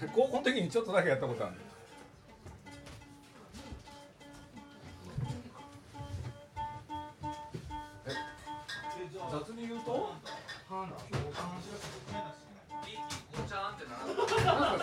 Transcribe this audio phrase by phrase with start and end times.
[0.14, 1.54] 高校の時にちょっとだけやったことある。
[8.06, 8.10] え
[9.30, 10.12] 雑に言うと？
[10.70, 10.94] なんか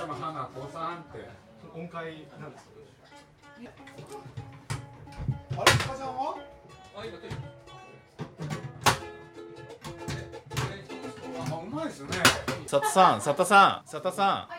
[0.02, 1.30] その花子さんって
[1.74, 2.70] 音階なんです
[5.58, 6.36] あれ塚ちゃんは
[6.98, 7.28] あ今手
[11.54, 12.18] あうまいですよね
[12.70, 14.50] 佐田さん佐田さん佐田さ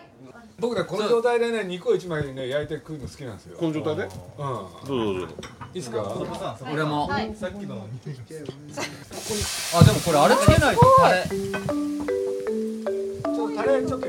[0.61, 3.56] 僕ねこの状態でね肉を一枚ね焼いて食うの好きなんですよ。
[3.59, 4.03] この状態で？
[4.03, 4.09] うん。
[4.09, 5.34] どうぞどうぞ。
[5.73, 6.17] いいっすか？
[6.73, 7.09] 俺も。
[7.09, 7.87] さっきの
[9.75, 11.25] あでもこれあれつけないとタレ。
[11.29, 14.09] ちょっとタレちょっと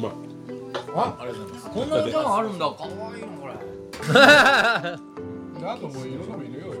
[0.00, 0.12] まい。
[0.94, 1.70] あありがとうございます。
[1.70, 2.66] こんなお茶碗あるんだ。
[2.78, 3.54] 可愛いのこれ。
[5.60, 6.80] であともういろんなの入れようよ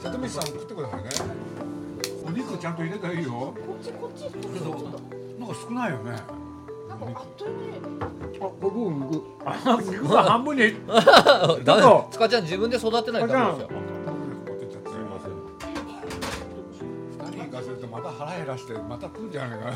[0.00, 1.10] 里見さん食ってくださいね。
[2.26, 3.30] お肉ちゃんと入れたらいいよ。
[3.30, 4.24] こっちこっち。
[4.24, 4.38] こっち
[5.38, 6.10] なんか少ないよね。
[6.88, 8.38] なんかあっという間に。
[8.40, 10.74] あ僕僕あ肉が半分に。
[11.64, 12.08] だと。
[12.10, 13.68] つかちゃん自分で育てないとダメですよ。
[13.68, 13.74] す
[14.96, 15.30] みません
[17.30, 19.72] 二人行かせるとまた腹減らしてまた食うんじゃないかな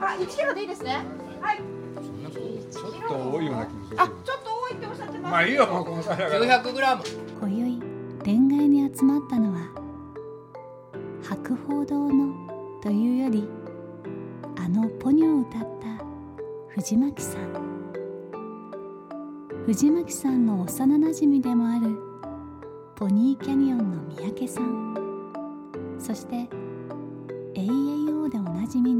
[0.00, 1.04] あ、一キロでいいですね。
[1.40, 1.58] はい。
[2.70, 5.32] ちょっと多いような気もするあ、ちょっと多いっておっしゃってます。
[5.32, 7.02] まあいいよもうこの際だから900グラム
[7.40, 7.80] 今宵
[8.24, 9.60] レンガ屋に集まったのは
[11.22, 12.34] 白鳳堂の
[12.82, 13.48] というより
[14.56, 16.04] あのポニョを歌った
[16.68, 17.92] 藤巻さん
[19.66, 21.96] 藤巻さんの幼なじみでもある
[22.96, 26.48] ポニーキャニオンの三宅さんそして
[27.54, 28.99] AAO でおなじみの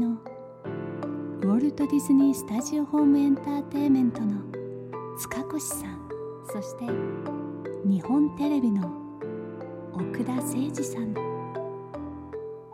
[1.71, 4.41] ルト・ディズニー・スタジオ・ホーム・エンターテインメントの
[5.17, 6.09] 塚越さん
[6.51, 6.85] そして
[7.85, 8.91] 日本テレビの
[9.93, 11.13] 奥田誠二さん。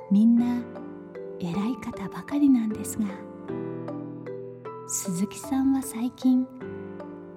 [0.10, 0.64] みんな
[1.40, 3.06] 偉い方ばかりなんですが
[4.88, 6.48] 鈴木さんは最近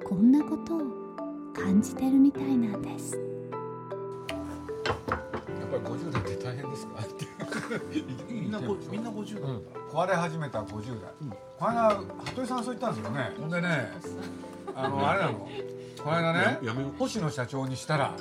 [0.04, 0.80] こんなことを
[1.52, 3.16] 感じてるみたいなんです。
[3.16, 3.22] や
[5.66, 7.02] っぱり50代って大変ですか？
[8.28, 11.10] みんなみんな50代壊れ始めた50代、
[11.58, 11.90] この間
[12.24, 13.32] 服部さんそう言ったんですよね。
[13.38, 13.92] ほんでね
[14.74, 15.48] あのあれなの。
[16.02, 16.58] この間ね
[16.98, 18.16] 星野社長にしたら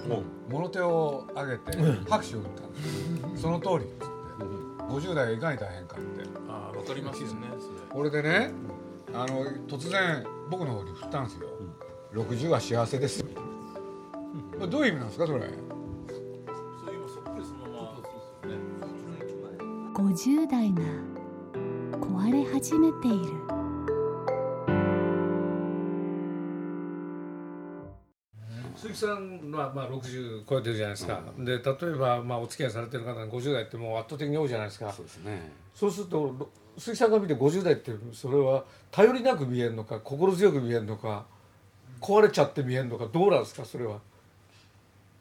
[0.50, 1.78] もろ手を挙げて
[2.10, 4.10] 拍手を打ったんですその通りっつって。
[4.90, 6.30] 50代がいかに大変かって。
[6.50, 7.48] あわかりますよね
[7.90, 8.52] これでね
[9.14, 11.48] あの突然僕の方に振ったんですよ、
[12.14, 13.24] 60は幸せです
[14.70, 15.42] どういう意味なんですかそれ
[20.20, 20.82] 50代が
[21.98, 23.18] 壊れ始めている。
[28.76, 34.92] 鈴木さんはまあ60超えてるじゃないですか、で例えばまあお付き合いされてる方に50代ってもう圧倒的に多いじゃないですか。
[34.92, 35.54] そうですね。
[35.74, 41.28] そうするとろ鈴木さんが見て50代ってそれは頼りなく見えるのか心強く見えるのか
[42.02, 44.00] 壊れちゃって見えるのかどうなんですかそれは？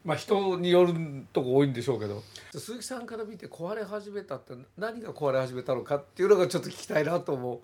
[0.04, 0.94] まあ人による
[1.32, 2.22] とこ多いんでしょうけど。
[2.52, 7.60] 鈴木さんから見て壊れ始めたって何が壊れ始めたのかっていうのがちょっと聞きたいなと思う。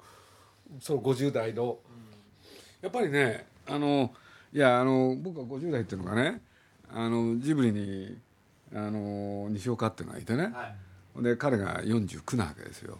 [0.81, 1.78] その50代の。
[2.82, 4.12] やっぱりねあの
[4.52, 6.42] いやあの僕は50代っていうのがね
[6.92, 8.19] あのジブリに
[8.75, 10.52] あの西岡っていうのがいてね、
[11.16, 12.98] で彼が49なわけですよ。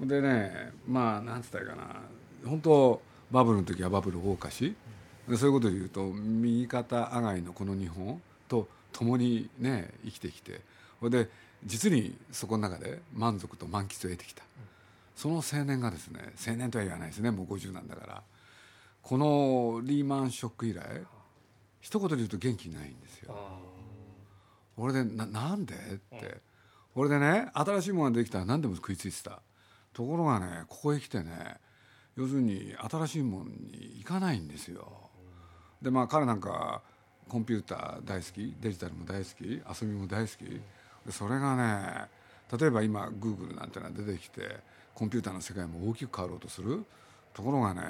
[0.00, 1.96] でねまあなんつったらいいかな。
[2.44, 4.76] 本当バブルの時はバブル大貸し
[5.28, 10.60] でそういうことで言うと右肩上がりのこの日本と共にね生きてきて
[11.00, 11.28] ほいで
[11.64, 14.42] 実にそこの中で満足と満喫を得てきた。
[15.14, 18.22] その青年がですね青年とは言わないですねもう50なんだから。
[19.02, 20.82] このリーマンショック以来
[21.80, 23.34] 一言で言うと元気ないんですよ。
[24.76, 25.78] 俺でななんでっ
[26.20, 26.40] て。
[26.94, 29.40] 俺でね新しいものができたら何でも食いついてた。
[29.92, 31.56] ところがねここへ来てね
[32.16, 35.10] 要するに新しいものに行かないんですよ。
[35.80, 36.82] でまあ彼なんか
[37.28, 40.44] コンピューター大好きデジタルも大好き遊びも大好き。
[40.44, 42.08] でそれがね
[42.58, 44.58] 例えば今グーグルなんてのが出てきて
[44.94, 46.84] コンピューターの世界も大きく変わろうとする。
[47.34, 47.82] ところがね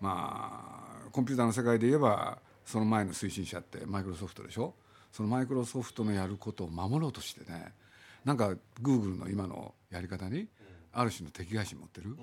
[0.00, 4.74] まあコンピューターの世界で言えばその前の推進者ってマイクロソフトでしょ？
[5.12, 7.72] そのマイクロソフトのやることを守ろうとしてね
[8.24, 10.48] なんかグーグルの今のやり方に
[10.92, 12.16] ある種の敵返し持ってる、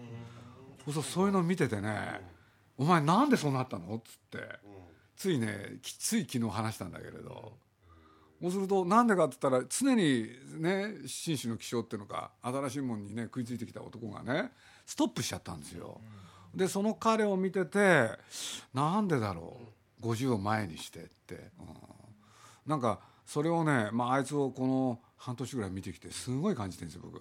[0.86, 2.21] そうそうそういうのを見ててね
[2.77, 4.59] 「お前なんでそうなったの?」っつって
[5.21, 7.53] ついねきつい昨日話したんだけれど。
[8.41, 10.27] そうするとなんでかって言ったら常に
[10.57, 14.50] ね紳士の気象っていうのか新しいものにね食いついてきた男がね
[14.83, 16.01] ストップしちゃったんですよ。
[16.56, 18.09] でその彼を見てて
[18.73, 19.59] なんでだろ
[20.01, 21.41] う50を前にしてって、うん、
[22.65, 27.19] なんかそれをね、まあ、あいつをこの半年ぐらい見てきてすごい感じてるんですよ僕。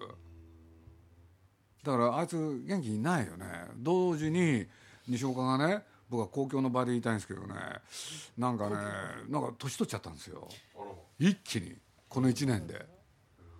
[1.83, 3.45] だからあいつ元気いないよね。
[3.77, 4.65] 同時に
[5.07, 7.55] 西岡がね僕は公共の場で言いたいんですけどね。
[8.37, 8.75] なんかね
[9.29, 10.45] なんか年取っちゃったんですよ。
[11.17, 11.73] 一気に。
[12.09, 12.85] この1年で。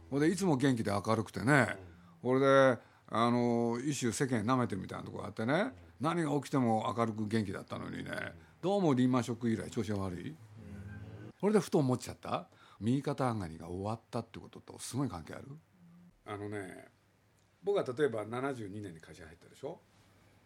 [0.09, 1.77] ほでいつも元気で明るくてね。
[2.21, 2.77] これで
[3.07, 5.71] あの一種世間舐めてるみたいなとこがあってね。
[6.01, 8.11] 何が起きても明るく元気だったのにね。
[8.61, 10.35] どうもリーマンショック以来調子が悪い。
[11.39, 12.49] これでふと思っちゃった。
[12.81, 15.45] 右肩上がりが終わったってこととすごい関係ある。
[16.25, 16.89] あのね
[17.63, 19.79] 僕は例えば72年に会社に入ったでしょ。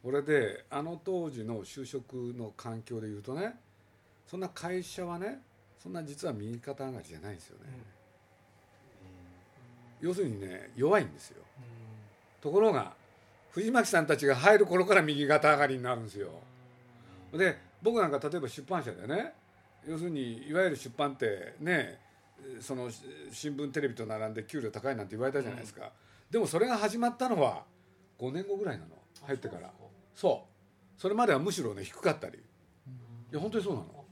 [0.07, 3.55] 俺であの当時の就職の環境で言うとね
[4.27, 5.41] そんな会社はね
[5.81, 7.65] そんな実は右肩上がりじゃないんですよね、
[10.01, 11.43] 要するにね弱いんですよ、
[12.41, 12.93] ところが
[13.51, 16.29] 藤巻さんたちが入る頃から右肩上がりになるんですよ。
[17.33, 19.33] で僕なんか例えば出版社でね
[19.87, 21.99] 要するにいわゆる出版ってね
[22.59, 22.89] その
[23.31, 25.91] 新聞テレビと並んで給料高いなんて言われたじゃないですか、
[26.29, 27.63] でもそれが始まったのは
[28.19, 28.89] 5年後ぐらいなの。
[29.25, 29.71] 入ってから
[30.15, 30.47] そ
[30.97, 31.01] う。
[31.01, 32.37] それまではむしろね低かったり。
[32.37, 32.41] い
[33.31, 34.05] や本当にそうなの。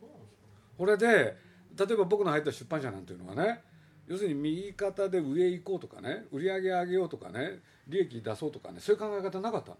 [0.78, 3.62] これで例えば僕の入った出版社なんていうのはね
[4.08, 9.78] 要するに右肩で上行こうとかね売り上げ上げようとかね利益出そうとかねそういう考え方なかったの。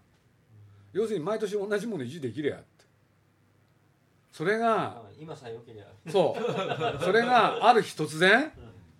[0.92, 2.64] 要するに毎年同じもの維持できりゃって。
[4.32, 5.84] それが今さえよけりゃ。
[6.10, 7.04] そう。
[7.04, 8.50] それがある日突然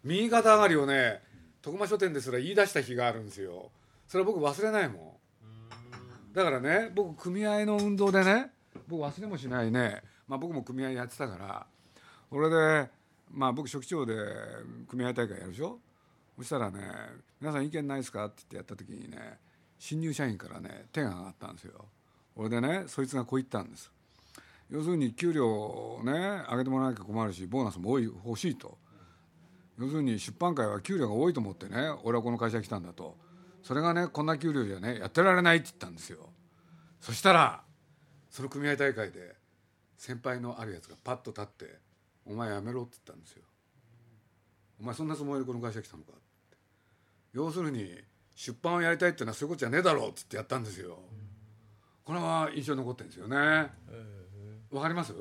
[0.02, 1.22] 右肩上がりをね
[1.62, 3.70] 徳間書店ですら言い出した日があるんですよ。
[4.06, 5.13] それは僕忘れないもん
[6.34, 8.50] だからね僕組合の運動でね
[8.88, 11.66] 僕忘れもしないね、まあ、僕も組合やってたから
[12.28, 12.90] これで
[13.30, 14.14] まあ僕書記長で
[14.88, 15.78] 組合大会やるでしょ？
[16.36, 16.80] そしたらね
[17.40, 19.38] 「皆さん意見ないですか?」って言ってやった時にね
[19.78, 21.86] 新入社員からね手が上がったんですよ。
[22.34, 23.92] 俺でねそいつがこう言ったんです。
[24.70, 26.12] 要するに給料をね
[26.50, 28.76] 上げてもらわなきゃ困るしボーナスも多い欲しいと。
[29.78, 33.16] 要するに出版界は給料が多いと思ってね俺はこの会社に来たんだと。
[33.62, 36.30] それがねこんな給料じゃねやってられないって言ったんですよ。
[37.04, 37.62] そしたら
[38.30, 39.36] その組合大会で
[39.98, 41.78] 先輩のあるやつがパッと立って
[42.24, 43.42] 「お前やめろ」って言ったんですよ
[44.80, 46.56] 「お前そんなつもりでこの会社来たのか」って。
[47.34, 48.02] 要するに
[48.34, 50.98] 出版をやりたいっていうのはそういうことじゃねえだろうっつってやったんですよ。
[52.06, 53.36] これは印象残ってんですよね。
[54.70, 55.12] わかります？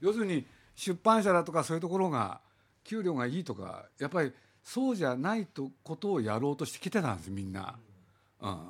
[0.00, 2.42] 要するに出版社だとかそういうところが
[2.84, 7.78] 給料がいいとかやっぱりそうじゃないとことをやろうとしてきてたんですみんな、
[8.40, 8.60] うん、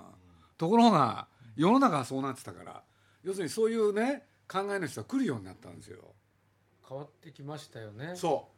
[0.56, 2.82] ところが世の中はそうなってたから
[3.22, 5.98] 要するにそういうね考えの人が来るようになったんですよ。
[6.88, 8.12] 変わってきましたよね。
[8.16, 8.48] そ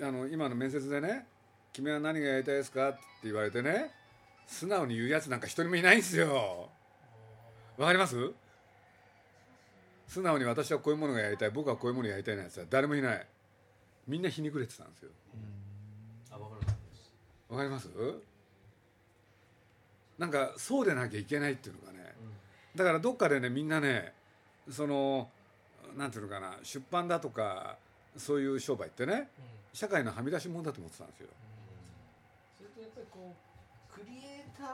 [0.00, 0.04] う。
[0.04, 1.26] あの今の面接でね
[1.72, 3.92] 「君は何がやりたいですか?」って言われてね
[4.46, 6.70] 素直に言うやつなんか一人もいないんですよ。
[7.76, 8.32] わかります？
[10.08, 13.26] 素直に私はこういうものがやりたい僕はこういうものがやりたいなんて誰もいない。
[14.06, 15.10] みんなひにくれてたんですよ。
[16.30, 17.12] あわかるです。
[17.48, 17.88] わかります？
[20.18, 22.14] なんかそうでなきゃいけないっていうのがね、
[22.74, 24.12] だからどっかでねみんなね
[24.70, 25.28] その
[25.96, 27.76] なんていうのかな出版だとか
[28.16, 29.30] そういう商売ってね、
[29.72, 31.28] 社会のはみ出し物だと思ってたんですよ。
[32.58, 34.22] それとやっぱりこうクリエイ
[34.56, 34.64] タ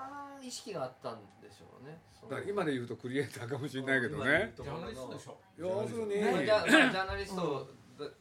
[0.42, 1.98] ー意識があったんでしょうね。
[2.28, 4.52] だから今で言うとクリエイターかもしれないけどね。
[4.56, 5.36] ジャーナリストでしょ。
[5.58, 7.68] 要するに、ジャジャーナリスト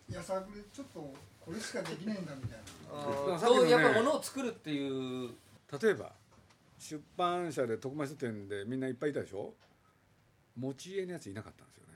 [0.10, 3.40] やさちょっとこれしかできないんだみたいな。
[3.40, 5.32] そうやっぱ物を作るっていう。
[5.82, 6.12] 例えば
[6.84, 9.54] 出版社で徳間書店でみんないっぱいいたでしょ？
[10.60, 11.94] 持ち家のやついなかったんですよね。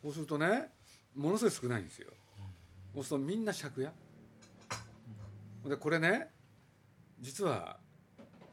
[0.00, 0.68] そうするとね
[1.16, 2.08] ものすごい少ないんですよ。
[2.94, 3.90] そうするとみんな借家。
[5.68, 6.28] でこれね
[7.20, 7.78] 実は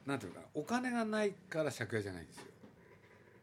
[0.08, 2.44] なんていうのかなお金がないから借家じゃないんですよ。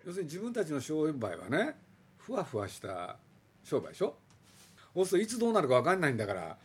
[0.06, 1.76] 要するに自分たちの商売はね
[2.18, 3.16] ふわふわした
[3.62, 4.16] 商売でしょ？
[4.94, 6.56] そうするといつどうなるか分かんないんだから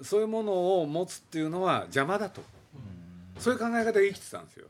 [0.00, 2.40] そういうものを持つっていうのは邪魔だと
[3.38, 4.66] そういう考え方で生きてたんですよ。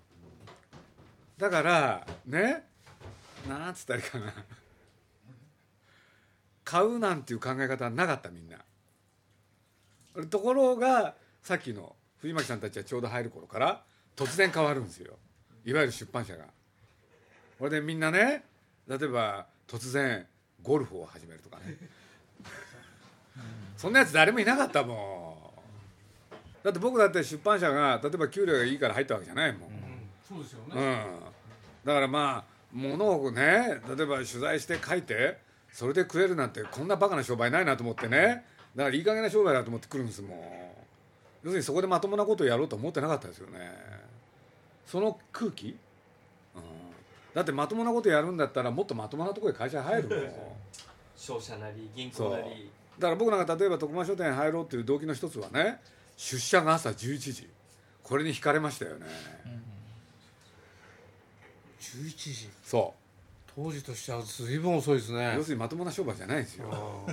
[1.39, 2.65] だからね
[3.49, 4.33] なんつったらいいかな。
[6.65, 8.59] 買うなんていう考え方はなかったみんな。
[10.27, 13.83] ところがさっきの藤巻さんたちがちょうど入る頃から
[14.17, 15.15] 突然変わるんですよ。
[15.65, 16.45] いわゆる出版社が。
[17.59, 18.45] これでみんなね
[18.89, 20.27] 例えば突然
[20.63, 21.77] ゴルフを始めるとかね。
[23.77, 24.97] そんなやつ誰もいなかったもん。
[26.67, 29.71] だって僕だって出版社が例えば給料がいいから入ったわけじゃないもん、
[30.29, 31.05] そうですよね、うん、
[31.85, 35.39] だからまあ物をね例えば取材して書いて
[35.73, 38.45] それで食えるなんてこんなバカな商売ないなと思ってね。
[38.75, 40.41] だからいい加減な商売だと思って来るんですもん。
[41.45, 43.61] 要するにそこでまともなことをやろうと思ってなかったですよね。
[44.87, 45.69] その空気、
[46.57, 46.63] うん、
[47.33, 50.19] だってまともなことやるんだったらもっとまともなところへ会社入るもん。
[51.17, 52.71] 商社なり銀行なり。
[52.99, 55.79] だから僕なんか例えば徳間書店入ろうっていう動機の一つはね
[56.17, 57.49] 出社が朝11時。
[58.03, 59.07] これに惹かれましたよね、
[61.81, 62.51] 11時。
[62.65, 63.01] そう。
[63.55, 65.35] 当時としては随分遅いですね。
[65.35, 67.07] 要するにまともな商売じゃないんですよ。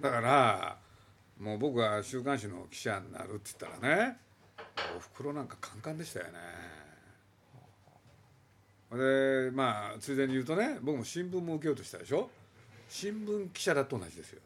[0.00, 0.76] だから
[1.40, 4.18] もう僕が週刊誌の記者になるって言ったらね
[4.96, 6.32] おふくろなんかカンカンでしたよね。
[8.92, 12.30] でまあついでに言うとね僕も新聞も受けようとしたでしょ？
[12.88, 14.40] 新聞記者だと同じですよ。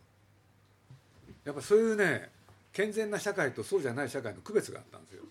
[1.45, 2.31] やっぱそういうね
[2.73, 5.23] 健全な社会とそうじゃない社会の区別があったんですよ。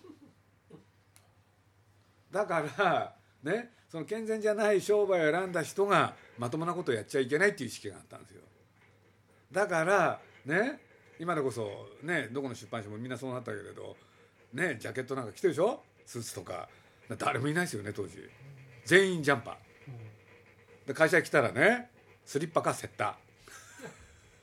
[2.30, 8.40] だからねその健全じゃない商売を選んだ人がまともなことをやっちゃいけないっていう意識があったんですよ。
[9.50, 10.80] だからね
[11.18, 13.96] 今でこそねどこの出版社もみんなそうなったけれど
[14.54, 15.82] ねジャケットなんか着てるでしょ？
[16.06, 16.68] スーツとか。
[17.18, 18.16] 誰もいないですよね当時。
[18.86, 20.88] 全員ジャンパー。
[20.88, 21.90] で会社来たらね
[22.24, 23.18] スリッパかセッタ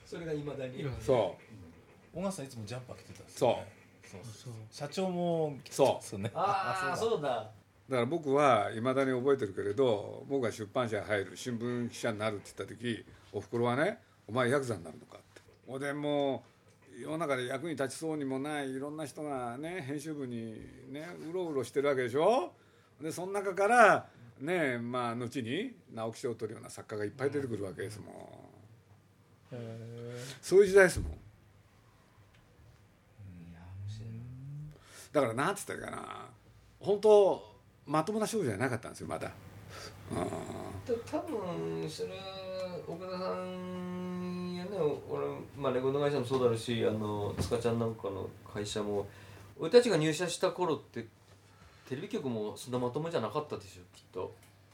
[0.05, 0.85] それがいまだに。
[0.85, 1.58] ーそう
[2.13, 3.67] 小川さんいつもジャンパー着てたんですそうよね。
[4.03, 4.21] そう。
[4.23, 6.31] そう社長も着てたそうんですよね。
[6.33, 7.27] ああそうだ。
[7.89, 15.41] だから僕はいまだに覚えてるけれど僕が出版社に入る新聞記者になるって言った時おふくろはね「お前ヤクザになるのか」って。
[15.67, 16.43] ほんでも
[16.97, 20.53] う世の中で役に立ちそうにもないいろんな人がね編集部に
[20.91, 22.51] ねうろうろしてるわけでしょ。
[23.01, 24.07] でその中から
[24.39, 28.49] ねまあ後に直木賞を取るような作家がいっぱい出てくるわけですもん。
[30.41, 31.18] そういう時代ですもん
[35.11, 36.27] だからなんて言ったかな。
[36.79, 37.43] 本当
[37.85, 39.31] まともな勝負じゃなかったんですよまだ。
[40.11, 40.17] うん。
[41.05, 42.15] 多分それは
[42.87, 44.71] 岡田さんやね
[45.09, 45.25] 俺、
[45.57, 49.07] まあ、レコード会社もそうだろうしあの塚ちゃんなんかの会社も
[49.59, 51.05] 俺たちが入社した頃って
[51.87, 54.33] テレビ局もそんなまともじゃなかったでしょきっと。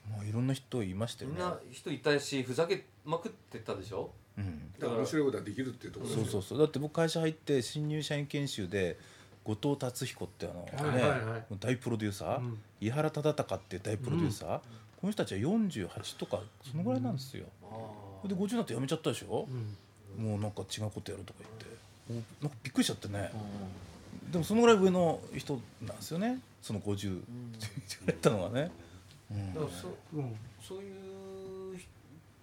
[0.09, 1.37] もういろんな人いましたよね。
[1.37, 4.11] みんな人いたしふざけまくってたでしょ。
[4.37, 4.71] うん。
[4.77, 6.59] だから面白いことができるっていうところそうそうそう。
[6.59, 8.99] だって僕会社入って新入社員研修で
[9.45, 12.57] 後藤達彦ってあの、ね大プロデューサー、うん。
[12.81, 14.61] 井原忠敬って大プロデューサー、こ
[15.03, 19.47] の人たちは48とかそのぐらいなんですよ、あで50になって辞めちゃったでしょ？
[20.17, 20.25] う、ん。
[20.25, 21.65] もうなんか違うことやるとか言って。
[22.13, 23.31] もうなんかびっくりしちゃってね、
[24.31, 26.39] でもそのぐらい上の人なんですよね。
[26.61, 28.71] その50入ったのがね、
[29.29, 30.35] そうん。
[30.61, 31.79] そういう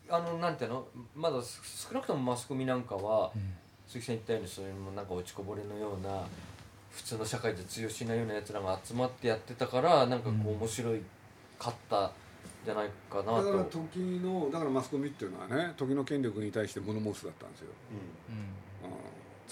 [0.09, 0.87] あのなんていうの？
[1.17, 3.55] まだす少なくともマスコミなんかは、うん。
[3.89, 6.25] 鈴木さん言ったようにそういうもなんか落ちこぼれのような
[6.93, 11.01] 普通の社会で通用しないようなやつらが集まってやってたからなんかこううん面白い
[11.59, 12.11] かったん
[12.65, 17.69] じゃないかなだからと、時のだからマスコミっていうのはね時の権力に対して物申すだったんですよ、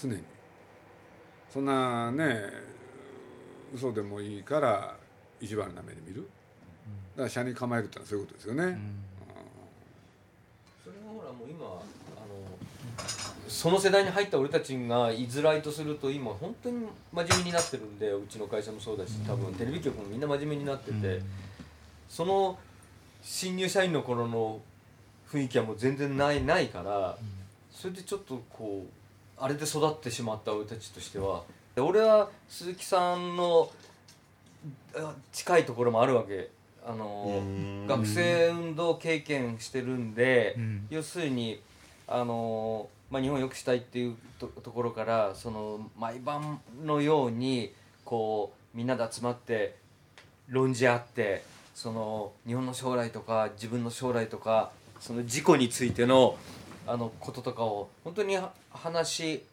[0.02, 0.22] うん、常に。
[1.52, 2.44] そんなね
[3.74, 4.96] 嘘でもいいから
[5.40, 6.28] 意地悪な目で見る。
[7.16, 9.04] だから社に構えるってのはそういうことですよね、うん。
[10.84, 11.82] それがほらもう今
[13.50, 21.20] その世代に入った俺たちが居づらいとすると今本当に真面目になってるんでうちの会社もそうだし多分テレビ局もみんな真面目になってて、
[22.08, 22.56] その
[23.22, 24.60] 新入社員の頃の
[25.30, 27.18] 雰囲気はもう全然ないないから、
[27.72, 31.42] それでちょっとこうあれで育ってしまった俺たちとしては。
[31.74, 33.70] で俺は鈴木さんの
[34.96, 36.50] あ近いところもあるわけ。
[36.86, 37.42] あの
[37.86, 40.86] 学生運動経験してるんで、うん。
[40.88, 41.60] 要するに
[42.08, 47.72] あのまあ、日本を良くしたいっていうところからその毎晩のように
[48.04, 49.76] こうみんなで集まって
[50.48, 51.42] 論じ合って
[51.74, 56.36] その日本の将来とか自分の将来とかその事故についての
[56.86, 58.38] あのこととかを本当に
[58.70, 59.44] 話し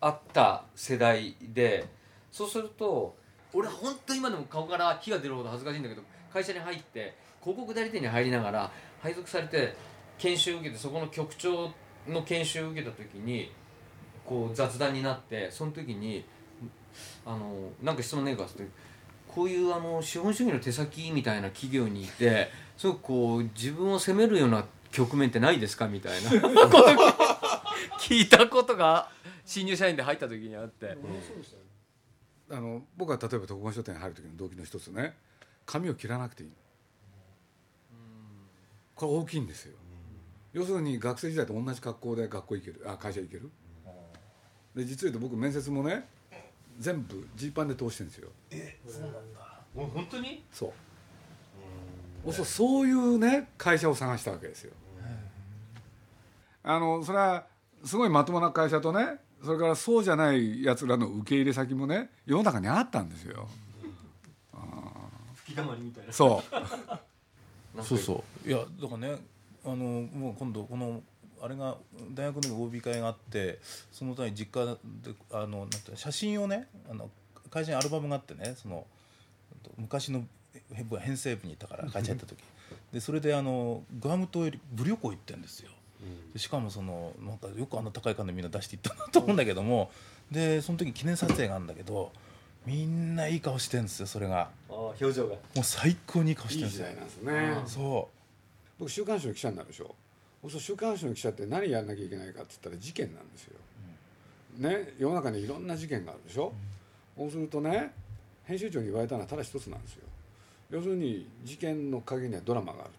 [0.00, 1.86] 合った世代で
[2.32, 3.14] そうすると
[3.52, 8.70] 俺は本当今でも顔から火が出るほど恥ずかしいんだけど会社に入って広告代理店に入りながら
[9.02, 9.74] 配属されて
[10.18, 11.70] 研修受けてそこの局長
[12.08, 13.52] の研修を受けた時に
[14.24, 16.24] こう雑談になってその時に
[17.24, 18.64] あのなんか質問ねえかって
[19.28, 26.30] こういうあの資本主義の手先みたいな企業にいてすごくこう自分を責めるような局面ってないですかみたいな。
[28.00, 29.10] 聞いたことが
[29.44, 30.96] 新入社員で入った時にあって。
[32.52, 35.14] あの僕は例えば徳間書店に入る時の動機の一つね。
[35.64, 36.50] 髪を切らなくていい。
[38.96, 39.76] これ大きいんですよ。
[40.52, 43.50] 要するに学生時代と同じ格好で学校行けるあ会社行ける。
[44.74, 46.08] で実を言うと僕面接もね
[46.78, 48.28] 全部ジーパンで通してるんですよ。
[48.50, 49.18] えそうなんだ。
[49.74, 50.44] もう本当に？
[50.52, 50.72] そ
[52.26, 52.32] う。
[52.32, 54.72] そうそういうね会社を探したわけですよ。
[56.62, 57.46] あのそれは
[57.84, 63.48] すごいまともな会社とねそれからそうじゃないやつらの受け入れ先もね世の中にあったんですよ。
[65.34, 66.12] 吹き溜まりみたいな。
[66.12, 66.42] そ
[67.76, 67.82] う。
[67.82, 68.48] そうそう。
[68.48, 69.18] いやだからね
[69.64, 71.02] あのもう今度この
[71.42, 71.76] あれが
[72.12, 73.58] 大学の OB 会があって
[73.92, 77.10] そのために実家であのなんて写真をねあの
[77.50, 78.86] 会社にアルバムがあってねその
[79.76, 80.24] 昔の
[80.98, 82.38] 編成部にいたから会社やった時。
[82.92, 85.70] でそれであのグアム島より武旅行行ってんですよ。
[86.32, 89.90] でしかもそのなんかよくあんな高い金みんな出していったなと思うんだけども
[90.30, 92.10] でその時記念撮影があるんだけど
[92.64, 94.50] みんないい顔してるんですよそれが。
[94.68, 95.34] 表情が。
[95.34, 96.86] もう最高にいい顔していいるんですよ。
[96.86, 97.74] 時代なんですね。
[97.74, 98.08] そ
[98.80, 99.94] 僕週刊誌の記者になるでしょ。
[100.48, 103.58] そう週刊誌の記者って何やんなきゃいけないかって言ったら事件なんですよ、
[104.56, 106.54] ね世の中にいろんな事件があるでしょ、
[107.14, 107.92] そうするとね
[108.44, 110.04] 編集長に言われたのはただ一つなんですよ。
[110.70, 112.90] 要するに事件の陰にはドラマがある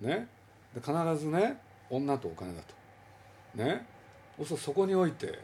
[0.00, 0.08] と。
[0.08, 0.26] ね。
[0.74, 3.62] で必ずね女とお金だと。
[3.62, 3.86] ね。
[4.38, 5.38] そうするとそこにおいて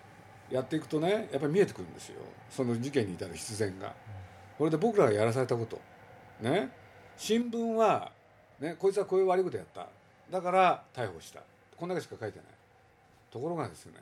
[0.51, 2.23] やっていくとねやっぱり見えてくるんですよ。
[2.51, 3.93] その事件に至る必然が。
[4.57, 5.79] これで僕らがやらされたこと。
[6.41, 6.71] ね。
[7.19, 8.11] 新聞は
[8.61, 9.87] ね、こいつはこういう悪いことやった。
[10.31, 11.41] だから逮捕した。
[11.77, 12.47] こんだけしか書いてない。
[13.31, 13.93] ところがですね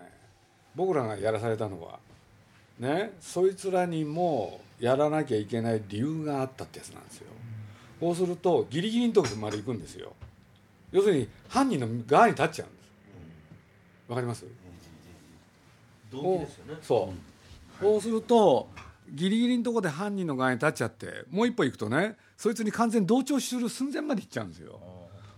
[0.77, 1.99] 僕らがやらされたのは
[2.79, 7.27] ねそいつらにもやらなきゃいけない理由があったってやつなんですよ。
[8.01, 10.13] そうするとギリギリのとこまで行くんですよ。
[10.93, 12.89] 要するに犯人の側に立っちゃうんです。
[14.09, 14.43] わかります？
[14.43, 14.51] ね。
[16.81, 18.69] そう、そうすると
[19.11, 24.81] ギリギリのところで犯人の側に立っちゃってもう一歩行くとねそいつに完全に同調する寸前まで行っちゃうんですよ。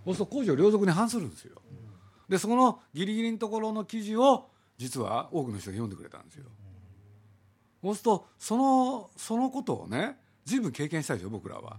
[0.04, 1.60] そうすると公序良俗に反するんですよ。
[2.28, 6.46] でそこのギリギリのところの記事を実は多くの人が読んでくれたんですよ。
[7.82, 11.78] そうするとそのそのことをね随分経験したでしょ僕らは。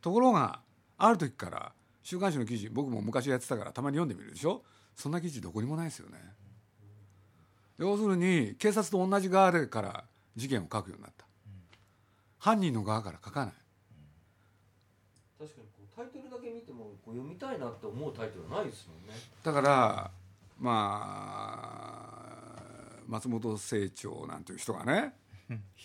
[0.00, 0.60] ところが
[0.96, 4.62] ある時から週刊誌の記事僕も昔やってたからたまに読んでみるでしょ。
[4.94, 6.18] そんな記事どこにもないですよね。
[7.78, 10.04] 要するに警察と同じ側でから
[10.34, 11.24] 事件を書くようになった、
[12.38, 13.54] 犯人の側から書かない
[15.38, 19.14] 確かにこうタイトルだけ見てもこう読みたいなって思うタイトルないですもんね。
[19.42, 20.10] だから
[20.58, 21.02] ま
[22.16, 25.14] あ松本清張なんていう人がね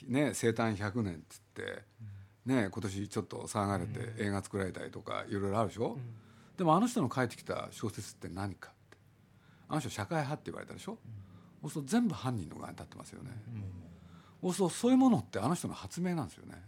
[0.07, 1.83] ね生誕100年っつって、
[2.45, 5.97] ね、今年ちょっと騒がれて映画作られたりとかいろいろあるでしょ、
[6.57, 8.83] でもあの人の書いてきた小説って何かって。
[9.69, 10.97] あの人社会派って言われたでしょ、
[11.61, 13.31] そうすると全部犯人の側に立ってますよね、
[14.41, 16.61] そうするとそういうものってあの人の発明なんですよね、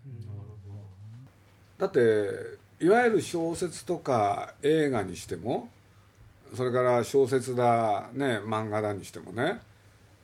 [1.78, 2.00] だって
[2.80, 5.70] いわゆる小説とか映画にしても
[6.56, 9.60] それから小説だね漫画だにしてもね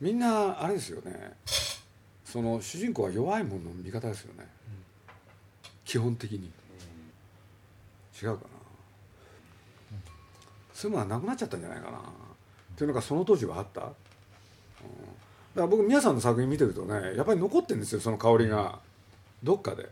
[0.00, 1.32] みんなあれですよね。
[2.24, 4.48] その主人公は弱いものの味方ですよね、
[5.84, 6.50] 基本的に、
[8.20, 8.44] 違うか
[9.92, 9.98] な、
[10.72, 11.98] そういうものはなくなっちゃったんじゃないかな。
[11.98, 12.00] っ
[12.74, 14.00] ていうのがその当時はあった、うん、だか
[15.56, 18.78] ら僕皆さんの作品見てるとねやっぱり残ってるんですよその香りが。
[19.42, 19.88] どっかで、うん。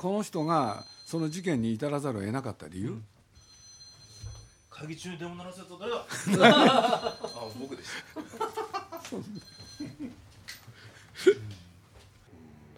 [0.00, 2.96] この人がその事件に至らざるを得なかった理由、
[4.70, 6.06] 会議中に電話鳴らせた誰だ
[6.42, 7.18] あ
[7.60, 7.90] 僕でし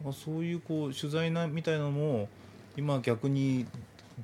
[0.02, 2.28] たそういうこう取材なみたいなのも
[2.76, 3.66] 今逆に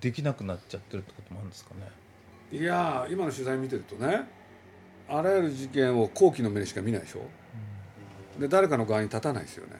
[0.01, 1.93] できなくなっちゃってるってこともあるんですかね。
[2.51, 4.29] いやー今の取材見てるとね
[5.09, 7.21] あらゆる事件を後期の目にしか見ないでしょ、
[8.41, 9.78] で誰かの側に立たないですよね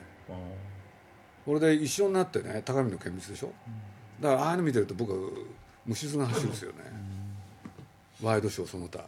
[1.49, 3.51] これで一緒になってね高みの見物でしょ、
[4.21, 5.31] だからああいうの見てると僕は
[5.87, 6.79] 虫唾が走るんですよね、
[8.23, 9.07] ワイドショーその他、うん。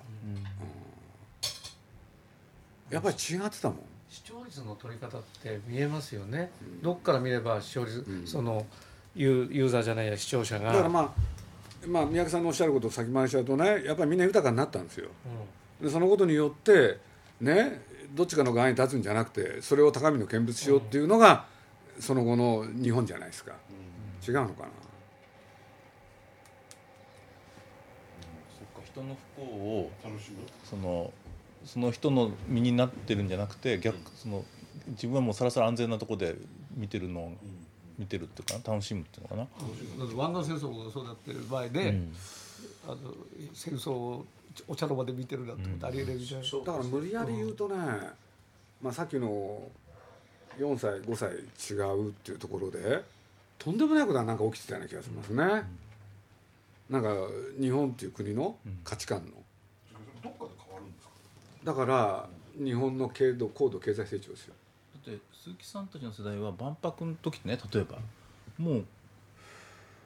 [2.89, 3.79] やっぱり違ってたもん。
[4.09, 6.51] 視聴率の取り方って見えますよね、
[6.81, 8.27] どっから見れば視聴率、うん。
[8.27, 8.65] その
[9.15, 10.73] ユーユーザーじゃないや視聴者が。
[10.73, 11.11] だからまあ
[11.87, 15.11] まあ三宅さんのおっしゃることを先回りしちゃうとねやっぱりみんな豊かになったんですよ。
[15.79, 16.97] でそのことによって
[17.39, 17.83] ね
[18.15, 21.45] どっちかの側に立つんじゃなくてそれを高みの見物しようっていうのが、
[22.01, 23.53] その後の日本じゃないですか、
[24.27, 24.69] 違うのかな？
[28.59, 29.91] そっか人の不幸を
[30.65, 31.13] その
[31.65, 34.45] その人の身になってるんじゃなくて逆その
[34.89, 36.37] 自分はもうさらさら安全なところで
[36.75, 37.33] 見てるのを
[37.99, 38.75] 見てるっていうかな？
[38.75, 39.49] 楽しむっていうのか
[40.17, 42.15] な、湾岸戦争がそうなってる前で、うん。
[42.87, 42.97] あの
[43.55, 44.27] 戦争を
[44.67, 47.77] お茶の間で見てるなんてことありえないみたいな、だから無理やり言うとね、
[48.83, 49.63] まあ、さっきの
[50.61, 51.31] 4歳5歳
[51.75, 53.03] 違うっていうところで
[53.59, 55.65] とんでもないことはなんか起きてたような気がしますね、
[56.89, 57.15] なんか
[57.61, 59.27] 日本っていう国の価値観の、
[60.23, 61.13] どっかで変わるんですか？
[61.65, 62.29] だから
[62.63, 64.55] 日本の経度高度経済成長ですよ。
[65.07, 67.99] だって鈴木さんたちの世代は万博の時ね例えば
[68.59, 68.83] も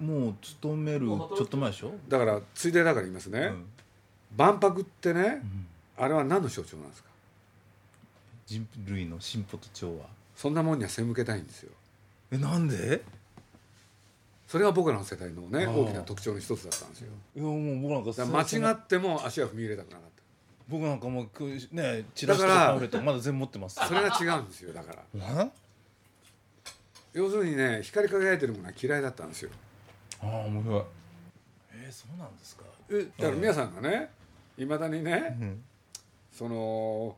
[0.00, 1.06] うもう勤める。
[1.06, 3.66] ちょっと前でしょ、だからついでだから言いますね、うん。
[4.36, 5.66] 万博ってねうん。
[5.96, 7.08] あれは何の象徴なんですか？
[8.46, 11.70] 人類の進歩と調和そんなもんには背向けたいんですよ。
[12.30, 13.02] えなんで？
[14.46, 15.72] それが僕らの世代のねああ。
[15.72, 17.08] 大きな特徴の一つだったんですよ。
[17.34, 20.04] いやもう僕なんか間違っても足は踏み入れたくなかっ
[20.68, 23.76] 僕なんかもうこうねチラシとかパンフレットまだ全部持ってます。
[23.76, 25.02] たそれが違うんですよだから。
[25.42, 25.48] あ
[27.12, 29.50] 要するにね光り輝いてるものは嫌いだったんですよ。
[30.22, 30.82] あ面白い。
[31.72, 32.64] えー、そうなんですか？
[32.90, 34.10] えだから皆さんがね
[34.56, 35.64] いまだにねうん。
[36.32, 37.16] その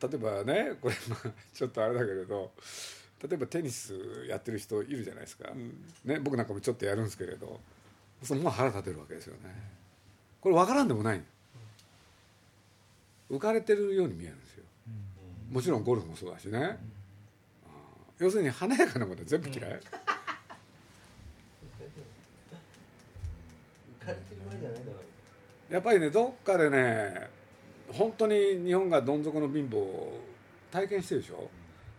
[0.00, 2.52] 例えばねこれまあちょっとあれだけれど
[3.22, 3.94] 例えばテニス
[4.28, 5.50] やってる人いるじゃないですか、
[6.04, 7.60] ね、僕なんかもちょっとやるんですけれど
[8.22, 9.40] そのもう腹立てるわけですよね。
[10.40, 11.22] これ分からんでもない
[13.30, 14.64] 浮かれてるように見えるんですよ。
[15.50, 19.80] もちろんゴルフもそうだしね、あー要するに華やかなものは全部嫌い、
[25.70, 27.30] やっぱりねどっかでね
[27.92, 30.20] 本当に日本がどん底の貧乏を
[30.70, 31.48] 体験してるでしょ？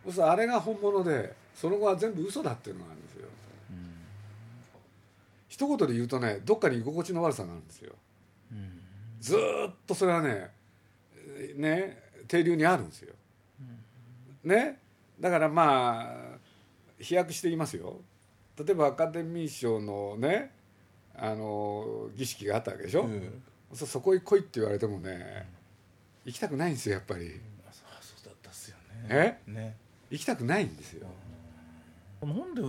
[0.05, 3.27] そうするとあれが本物でその後は全部嘘だっていうのがあるんですよ、
[5.49, 7.93] 一言で言うとねどっかに居心地の悪さがあるんですよ、
[9.19, 10.51] ずーっとそれはね
[11.15, 11.97] えーね
[12.27, 13.13] 定流にあるんですよ、
[14.43, 14.77] ね？
[15.19, 16.01] だからま
[16.35, 16.37] あ
[16.99, 17.99] 飛躍していますよ。
[18.57, 20.51] 例えばアカデミー賞のね
[21.17, 23.09] あの儀式があったわけでしょ、
[23.73, 25.47] そそこへ来いって言われてもね
[26.29, 27.41] 行きたくないんですよやっぱり。
[27.67, 28.77] あそうだったっすよ
[29.09, 29.39] ね。
[29.47, 29.51] え？
[29.51, 29.75] ね。
[30.11, 31.07] 行きたくないんですよ。
[32.21, 32.61] なんで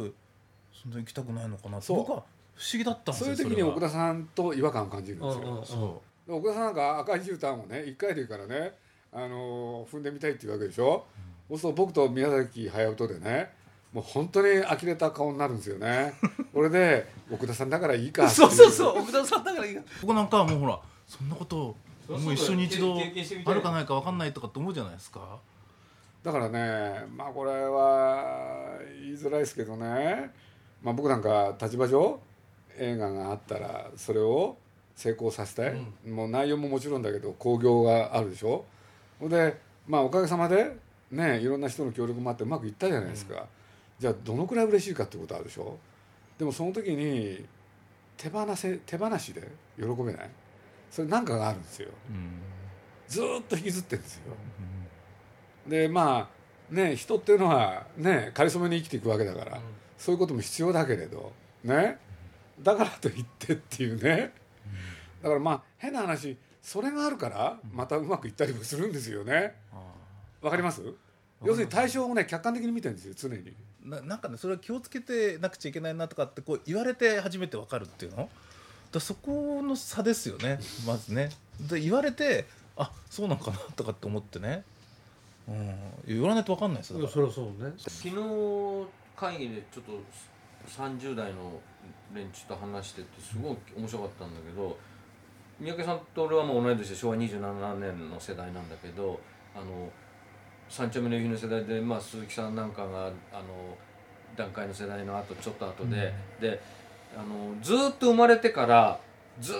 [0.72, 1.96] そんな行きたくないのかなそう。
[1.98, 2.22] 僕は
[2.54, 5.30] 不思議だったんですよそういう時に奥田さんと違和感を感じるんで
[5.66, 6.74] すよ、奥田さんなん。
[6.74, 8.72] か赤い絨毯をね1回でいいからね、
[9.12, 11.04] あの踏んでみたいっていうわけでしょ、
[11.48, 13.50] そうすると僕と宮崎駿とでね
[13.92, 16.14] もう本当に呆れた顔になるんですよね。
[16.54, 19.82] これで奥田さんだからいいかそうそうそう奥田さんだからいいか。
[20.00, 21.76] 僕なんかはもうほらそんなこと
[22.18, 22.96] もう一緒に一度
[23.44, 25.38] あるかないか分かんないとかって思うじゃないですか。
[26.22, 30.30] だからねまあこれは言いづらいですけどね、
[30.82, 32.20] まあ、僕なんか立場上
[32.78, 34.56] 映画があったらそれを
[34.94, 35.74] 成功させたい、
[36.06, 38.64] もう内容ももちろんだけど興行があるでしょ。
[39.18, 40.76] ほんでまあおかげさまで
[41.10, 43.46] ねいろんな人の協力もあってうまくいったじゃないですか、
[43.98, 45.78] じゃあどのくらい嬉しいかってことあるでしょ。
[46.38, 47.44] でもその時に
[48.18, 50.30] 手放せ手放しで喜べない
[50.90, 51.88] それなんかがあるんですよ。
[52.08, 52.42] うん。
[53.08, 54.22] ずーっと引きずってるんですよ。
[55.68, 59.60] でまあね人っていうのはねかりそめに生きていくわけだから、
[59.96, 61.32] そういうことも必要だけれど
[61.64, 61.98] ね。
[62.60, 64.32] だからといってっていうね。
[65.22, 69.54] だからまあ変な話それがあるからまたうまくいったりもするんですよね。
[70.42, 70.82] わかります？
[71.44, 73.54] 要するに対象をね客観的に見てるんですよ常に。
[73.84, 78.28] ななんかねそれは気をつけてなくちゃいけないなとかってこう言われて初めて分かるっていうの？
[78.92, 81.30] だそこの差ですよね まずね。
[81.60, 84.64] で言われてあそうなんかなとかって思ってね、
[85.46, 85.76] うん、
[86.06, 87.72] 言われないと分かんないですよそりゃそうね。
[87.76, 88.16] 昨日
[89.16, 89.92] 会議でちょっと
[90.66, 91.60] 30代の
[92.14, 94.76] 連中と話しててすごい面白かったんだけど
[95.58, 99.20] 三宅さんと俺はもう同い年で昭和27年の世代なんだけど
[99.54, 99.90] あの
[100.68, 103.10] 三丁目の夕日の世代で、まあ、鈴木さんなんかがあ
[103.42, 103.76] の
[104.36, 106.62] 段階の世代の後ちょっと後で、で
[107.16, 109.00] あのずっと生まれてから
[109.40, 109.56] ずっ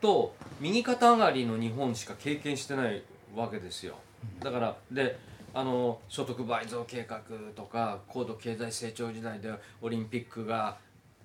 [0.00, 3.02] と右肩上がりの日本しか経験してない
[3.34, 3.96] わけですよ。
[4.40, 5.18] だからで
[5.54, 7.20] あの所得倍増計画
[7.54, 10.78] とか高度経済成長時代でオリンピックが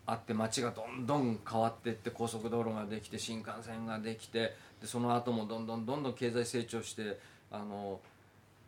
[0.06, 7.20] あって街がどんどん変わっていって高速道路ができて新幹線ができてでその後もどんどんどんどん経済成長して
[7.52, 8.00] あの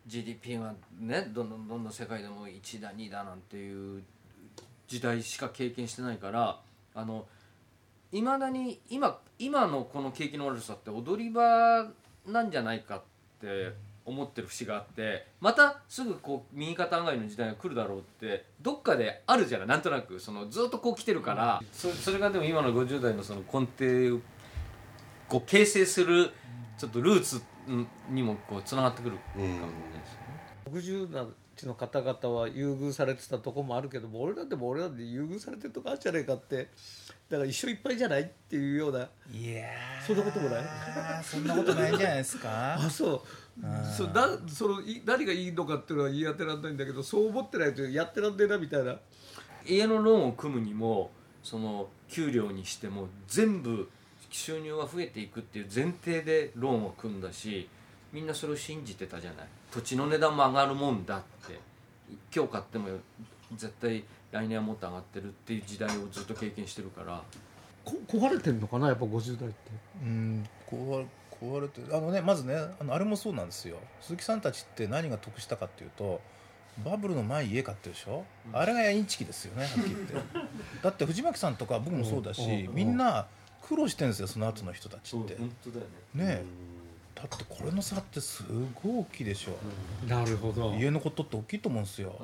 [0.06, 4.02] GDP がねどんどんどんどん世界でも1だ2だなんていう
[4.86, 6.58] 時代しか経験してないから
[6.94, 7.26] あの
[8.12, 11.86] いまだに今今のこの景気の悪さって踊り場
[12.26, 13.02] なんじゃないかっ
[13.40, 13.72] て
[14.04, 19.68] 思ってる節があってまたすぐこう右肩上がりの時代が来るだろうってどっかであるじゃない？
[19.68, 24.20] なんとなくそのずっとこう来てるから、そそれがでも今の50代のその根底を
[25.28, 26.30] こう形成する
[26.76, 27.40] ちょっとルーツ
[28.08, 29.70] にもこうつながってくるかもしれないで
[30.06, 31.06] すよね。
[31.06, 31.34] 60
[31.66, 36.68] なちの方々は優遇されてたとこもあるけども俺らでも俺らで優遇されてるとこあるじゃねえかって。
[37.28, 39.64] だから一緒いっぱいじゃないっていうようないや
[40.04, 40.62] そんなこともない。
[40.64, 42.74] ーそんなことないんじゃないですか？
[42.74, 43.86] あそう。
[43.96, 48.96] そうだそのい何がいいのかっていうのは言い当てられないんだけどそう思ってないとやってらんねえなみたいな。
[49.66, 51.10] 家のローンを組むにも
[51.42, 53.88] その給料にしても全部
[54.30, 57.68] 収入は増えていくっていう前提でローンを組んだし
[58.12, 61.58] みんなそれを信じてたじゃない土地の値段も上がるもんだって。
[62.34, 62.88] 今日買っても
[63.56, 67.22] 絶対来年はもっと上がってるっていう時代をずっと経験してるから。
[67.84, 69.58] こ壊れてんのかなやっぱ50代って。
[70.02, 71.06] うん壊れ
[71.40, 73.78] 壊れてあのねまずねあのあれもそうなんですよ。
[74.00, 76.20] 鈴木さんたちって何が得したかっていうと
[76.84, 80.14] バブルの前に家買ってるでしょ、あれがインチキですよねはっきり言って。
[80.82, 83.26] だって藤巻さんとか僕もそうだし、みんな
[83.62, 86.24] 苦労してるんですよその後の人たちって、本当だよね。
[86.24, 86.69] ねえ
[87.28, 88.44] だってこれの差ってす
[88.82, 89.56] ごい大きいでしょ、
[90.08, 90.74] なるほど。
[90.74, 92.18] 家のことって大きいと思うんですよ、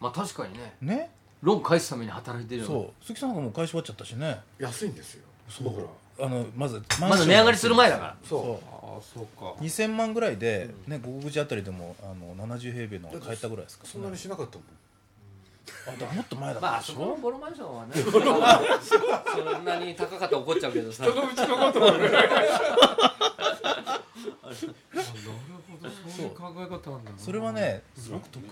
[0.00, 0.74] まあ確かにね。
[0.80, 1.10] ね？
[1.42, 3.04] ローン返すために働いてるよねそう。
[3.04, 4.40] 鈴木さんなんかもう返し終わっちゃったしね。
[4.58, 5.24] 安いんですよ。
[5.48, 5.88] そう。
[6.24, 8.16] あのまずまだ値上がりする前だから。
[8.22, 8.52] そう。
[8.72, 9.54] ああそうか。
[9.60, 14.66] 2000万ぐらいで、ね五口あたりでもあの70平米の買えたぐらいですかそんなにしなかったもん
[15.86, 17.94] あだからもっと前だったでしまあそこのょ、ボロマンションはね。
[17.94, 21.04] そんなに高かったら怒っちゃうけどさ。
[21.04, 22.08] そのうちのこともね。
[22.10, 22.42] なるほど。
[26.10, 26.26] そう。
[26.26, 27.18] いう考え方なんだな。
[27.18, 28.42] それはねすごく得。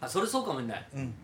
[0.00, 1.14] あそれそうかもしれないうん。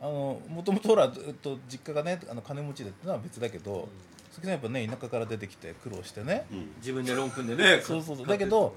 [0.00, 3.88] あのもともとほらずっと実家がねあの金持ちでってのは別だけど
[4.30, 6.46] 鈴木さんやっぱね田舎から出てきて苦労してね、
[6.78, 8.26] 自分でローン組んでねそうそうそう。
[8.26, 8.74] だけど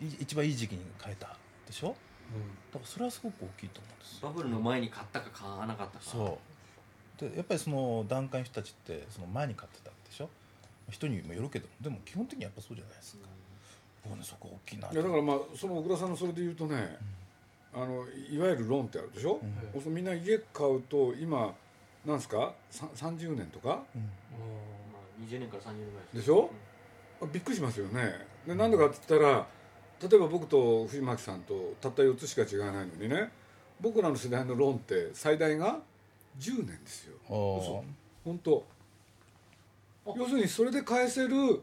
[0.00, 1.88] い一番いい時期に買えたでしょ？
[1.88, 1.94] だ
[2.78, 4.20] からそれはすごく大きいと思うんです。
[4.20, 6.00] よバブルの前に買ったか買わなかったか。
[6.00, 6.38] そ
[7.18, 7.30] う。
[7.30, 10.28] でやっぱりその段階の人たちってその前に買ってたでしょ？
[10.90, 13.28] 人にもよるけどでも基本的にやっぱそうじゃないですか、
[14.02, 14.94] 僕ねそこ大きいなと。
[14.94, 16.96] いやだからまあその小倉さんのそれで言うとね、
[17.72, 19.38] あのいわゆるローンってあるでしょ、
[19.72, 21.54] そうするとみんな家買うと今
[22.04, 22.52] なんですか？
[22.70, 23.68] さ30年とか？
[23.68, 23.80] まあ
[25.28, 26.50] 20年から30年ぐらいでしょ、
[27.32, 28.26] びっくりしますよね。
[28.46, 29.46] でなんでかって言ったら
[30.02, 33.30] 例えば僕と藤巻さんとたった4つしか違わないのにね
[33.80, 35.80] 僕らの世代のローンって最大が
[36.38, 37.16] 10年ですよ。
[38.24, 38.64] 本当。
[40.16, 41.62] 要するにそれで返せる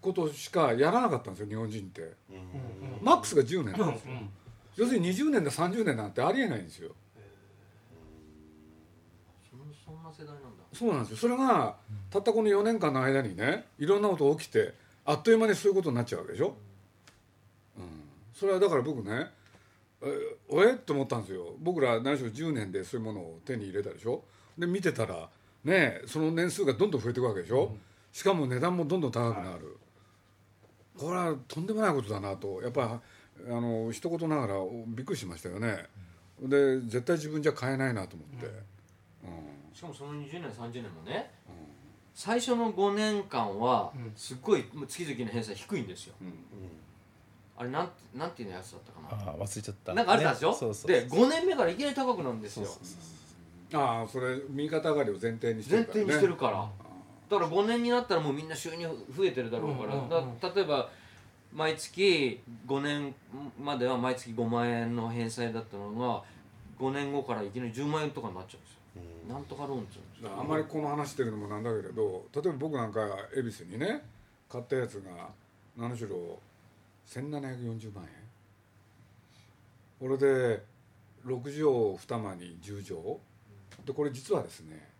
[0.00, 2.12] ことしかやらなかったんですよ日本人って、
[3.02, 4.12] マックスが10年なんですよ、
[4.76, 6.92] 要するに20年だ30年なんてありえないんですよ。
[9.84, 10.64] そんな世代なんだ。
[10.72, 11.16] そうなんですよ。
[11.16, 11.76] それが
[12.10, 16.54] たったこの4年間の間にねいろんなこと起きてあっという間にそういうことになっちゃうわけでしょ、うん、
[18.38, 19.30] それはだから僕ね
[20.02, 20.06] え
[20.50, 21.54] おえって思ったんですよ。
[21.58, 24.22] 僕ら何しろ10年でそういうものを手に入れたでしょ？
[24.58, 25.28] で見てたら
[25.64, 27.74] ねその年数がどんどん増えていくわけでしょ、
[28.12, 29.78] しかも値段もどんどん高くなる、
[30.98, 32.60] これはとんでもないことだなと。
[32.60, 33.00] やっぱ
[33.46, 34.54] りあの一言ながら
[34.86, 35.86] びっくりしましたよね。
[36.40, 39.74] で絶対自分じゃ買えないなと思って、うん。
[39.74, 41.30] しかもその20年30年もね、
[42.14, 46.14] 最初の5年間はすっごいもう月々の返済低いんですよ、
[47.56, 49.32] あれなんてなんていうやつだったかな？
[49.32, 49.94] あー忘れちゃった。
[49.94, 52.68] なんかあれたでしょ、ねそうそうで5年目からいきなり高くなるんですよ。
[53.74, 56.68] ああそれ右肩上がりを前提にして前るから、ね、提にしてるから、
[57.28, 60.88] だから5年になったらもうみんな収入増えてるだろうから、だ例えば
[61.52, 63.14] 毎月5年
[63.60, 66.22] までは毎月5万円の返済だったのが
[66.78, 73.00] 5年後からいきなり10万円とかになっちゃうんですよ、なんとかローンって言うんですよあんまりこの話してるのもなんだけれど例えば僕なんか
[73.36, 74.02] 恵比寿にね
[74.48, 75.28] 買ったやつが
[75.76, 76.38] 何しろ
[77.06, 78.10] 1740万円。
[79.98, 80.62] これで
[81.24, 83.86] 6畳2間に10畳。
[83.86, 84.90] でこれ実はですね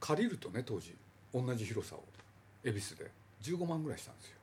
[0.00, 0.94] 借りるとね当時
[1.32, 2.04] 同じ広さを
[2.62, 3.10] 恵比寿で。
[3.44, 4.36] 15万ぐらいしたんですよ。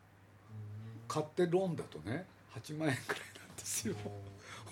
[1.07, 3.95] 買ってローンだとね8万円くらいなんですよ。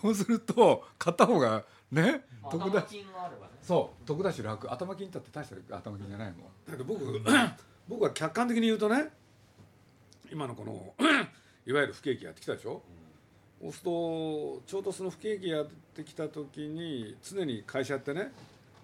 [0.01, 3.53] そうすると買った方がね得だ頭金があればね。
[3.63, 4.71] そう得だし楽。
[4.71, 6.39] 頭金だって大した頭金じゃないもん。
[6.65, 7.21] だけど僕
[7.89, 9.09] 僕は客観的に言うとね
[10.31, 10.93] 今のこの
[11.65, 12.81] いわゆる不景気やってきたでしょ、
[13.61, 18.31] そうするとちょうどその不景気やってきた時に常に会社ってね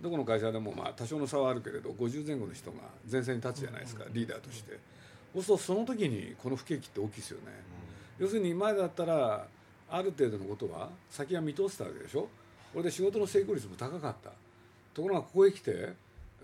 [0.01, 2.77] どこの会社でもまあ多少の差はあるけれど50前後の人が
[3.09, 4.77] 前線に立つじゃないですか、リーダーとして。
[5.33, 7.51] そうするとその時にこの不景気って大きいですよね、
[8.19, 9.47] 要するに前だったら
[9.89, 12.27] ある程度のことは先は見通せたわけでしょ？
[12.73, 14.31] これで仕事の成功率も高かった。
[14.93, 15.93] ところがここへ来て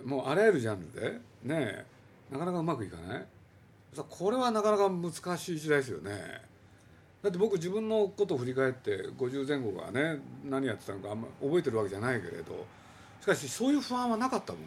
[0.04, 1.86] もうあらゆるジャンルでねえ
[2.32, 3.20] なかなかうまくいかない。
[3.20, 3.26] さ
[3.98, 6.42] これはなかなか難しい時代ですよね。
[7.22, 12.66] だって僕自分のことを振り返って50前後がね何やってたのかあんま覚えてるわけじゃないけれど
[13.22, 14.62] しかしそういう不安はなかったもん。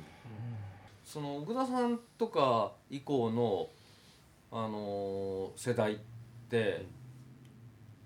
[1.04, 3.68] その奥田さんとか以降の、
[4.50, 5.96] あのー世代っ
[6.48, 6.86] て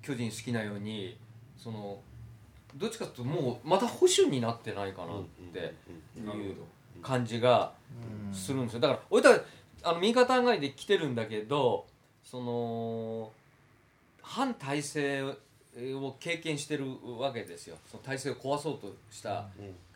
[0.02, 1.16] 巨人好きなように
[1.56, 2.00] その
[2.76, 5.74] どっちかというともうまた保守になってないかなって
[6.18, 6.56] いう
[7.02, 7.72] 感じが
[8.32, 8.80] するんですよ。
[8.80, 9.42] だから俺たち
[9.82, 11.86] あの右肩上がりで来てるんだけど
[12.24, 13.30] その
[14.22, 16.84] 反体制を経験してる
[17.18, 17.76] わけですよ。
[17.90, 19.46] その体制を壊そうとした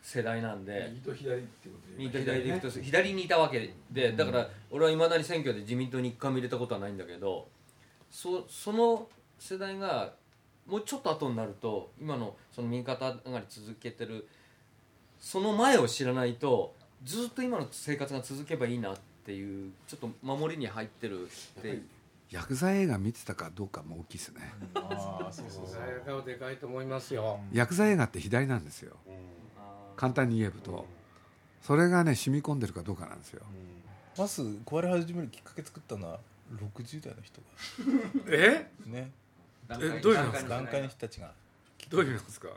[0.01, 0.89] 世代なんで。
[0.91, 4.13] 右と左っていうこと右と左で行くと左にいたわけで。
[4.13, 7.47] だから俺はいまだに選挙で自民党に一回も入れたことはないんだけど
[8.09, 9.07] そその
[9.39, 10.13] 世代が
[10.65, 14.27] もうちょっと後になると今のその右肩上がり続けてる
[15.19, 21.67] その前を知らないとずっと今の生活が続けばいいなっていうちょっと守りに入ってるって。
[21.69, 21.83] いう
[22.31, 24.53] ヤクザ映画見てたかどうかも大きいですね。
[24.73, 25.81] ああそうそうそう。
[25.83, 27.39] 映画はでかいと思いますよ。
[27.51, 28.95] ヤクザ映画って左なんですよ。
[29.95, 30.87] 簡単に言えると。
[31.61, 33.43] それがね染み込んでるかどうかなんですよ。
[34.17, 36.19] まず壊れ始めるきっかけ作ったのは
[36.55, 37.39] 60代の人
[38.33, 38.67] え？
[38.89, 39.11] がね
[39.69, 40.49] えどういうですか？
[40.49, 41.31] 段階の人たちが。
[41.89, 42.47] どういうですか？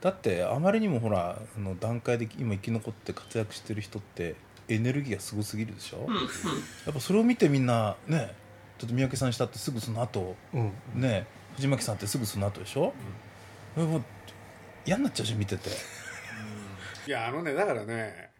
[0.00, 4.34] だってあまりにもほらあの段階で今生き残って活躍してる人って
[4.68, 6.06] エネルギーがすごすぎるでしょ？
[6.86, 8.34] やっぱそれを見てみんなね
[8.78, 10.72] ちょっと三宅さんしたってすぐその後うん。
[10.94, 12.92] ね藤巻さんってすぐその後でしょ、
[13.76, 14.02] もう
[14.84, 15.70] 嫌になっちゃうし見てて。
[17.06, 18.30] いやあのねだからね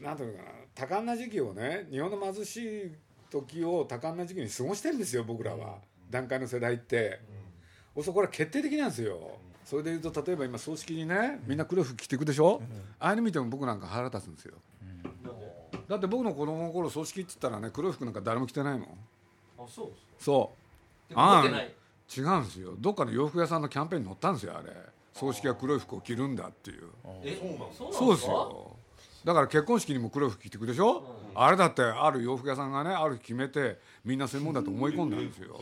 [0.00, 2.92] なんていうのかな多感な時期をね日本の貧しい
[3.30, 5.78] 時を多感な時期に過ごしてるんですよ僕らは、
[6.10, 7.18] 段階の世代って、
[7.94, 12.62] おそこれは決定的なんですよ、それでいうと例えば今葬式にねみんな黒い服着ていくでしょ、
[13.00, 14.54] ああいうの見ても僕なんか腹立つんですよ、
[15.88, 18.88] だって僕の子供の頃葬式って言ったらね黒い服なんか誰も着てないもん。
[19.58, 20.52] あそうそ
[21.08, 21.08] う。
[21.08, 21.74] で持ってない。
[22.16, 22.74] 違うんですよ。
[22.78, 24.72] どっかの洋服屋さんのキャンペーンに載ったんですよあれ。
[25.12, 26.88] 葬式は黒い服を着るんだっていう。
[27.24, 27.38] え
[27.76, 28.76] そうそうですよ。
[29.24, 31.02] だから結婚式にも黒い服着てくでしょ、
[31.34, 35.60] あれだってある洋服屋さんがねある日決めてみんなそういうもんだと思い込んだんですよ。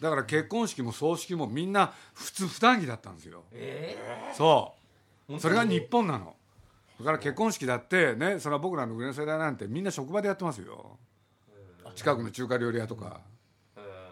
[0.00, 3.44] だから結婚式も葬式もみんな普通普段着だったんですよ。
[3.52, 3.96] え
[4.36, 4.74] そ
[5.28, 5.38] う。
[5.38, 6.34] それが日本なの
[6.98, 10.98] だから結婚式だってねそれは僕らの上の世代なんてみんな職場でやってますよ。
[11.94, 13.20] 近くの中華料理屋とか。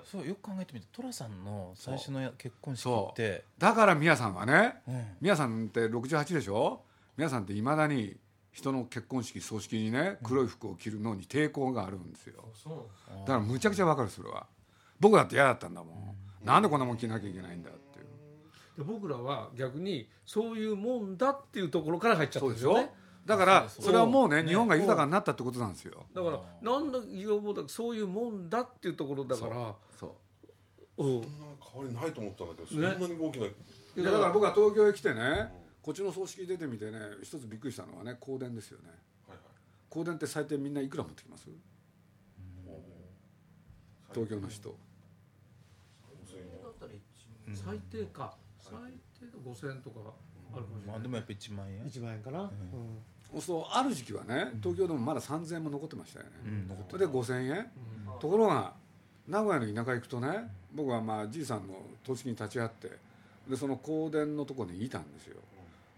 [0.05, 3.13] そうよく考えてみて寅さんの最初のや結婚式そう。
[3.13, 5.05] ってだから宮さんはねうん。
[5.21, 6.83] 宮さんって68でしょ？
[7.17, 8.17] 宮さんっていまだに
[8.53, 12.45] 人の結婚式葬式にね黒い服を着るのに抵抗があるんですよ。
[12.53, 14.47] そうだからむちゃくちゃわかるそれは。
[15.01, 16.47] 僕だって嫌だったんだもん。
[16.47, 17.71] なんでこんなもん着なきゃいけないんだ
[18.77, 22.93] で僕らは逆にそういうもんだっていうところから入っちゃったそうでしょんですよね。
[23.27, 26.07] だからそれはもうねね日本が豊かになったってことなんですよ。
[26.15, 29.75] だから何の要望だそういうもんだっていうところだから。
[29.99, 30.17] そ
[30.99, 31.05] う。
[31.05, 31.19] う。
[31.19, 31.23] ん。
[31.23, 33.51] そんな変わりないと思ったんだけどそんなに大きな、い
[33.97, 38.89] やだから僕は東京へ来てねこっちの葬式出てみてね一つびっくりしたのはね香典ですよね。
[39.29, 40.05] はいはい。
[40.05, 41.49] 香典って最低みんないくら持ってきます？
[44.13, 44.75] 東京の人。
[47.55, 48.35] 最低か
[48.81, 50.01] 最低で5000円とか
[50.55, 50.87] あるかもしれない。
[50.87, 51.85] まあでもやっぱ1万円。
[51.85, 52.51] 1万円かな、
[53.41, 57.71] そうある時期はね東京でもまだ3000円も残ってましたよね、うん残ってで5000円、
[58.21, 58.75] ところが
[59.27, 62.91] 名古屋の田舎行くとね僕はまあじいさんの葬式に立ち会って
[63.49, 65.37] でその香典のところにいたんですよ、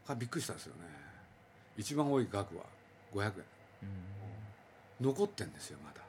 [0.06, 0.82] あびっくりしたんですよね。
[1.76, 2.62] 一番多い額は
[3.12, 3.32] 500円、
[5.00, 6.00] 残ってんですよまだ、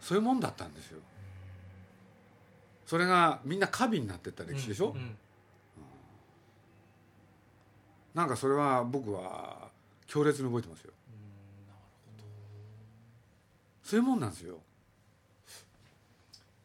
[0.00, 1.00] そういうもんだったんですよ
[2.86, 5.16] それがみんな過敏になってった歴史でしょ、うん。
[8.14, 9.68] なんかそれは僕は
[10.06, 10.92] 強烈に覚えてますよ。
[13.82, 14.58] そういうもんなんですよ。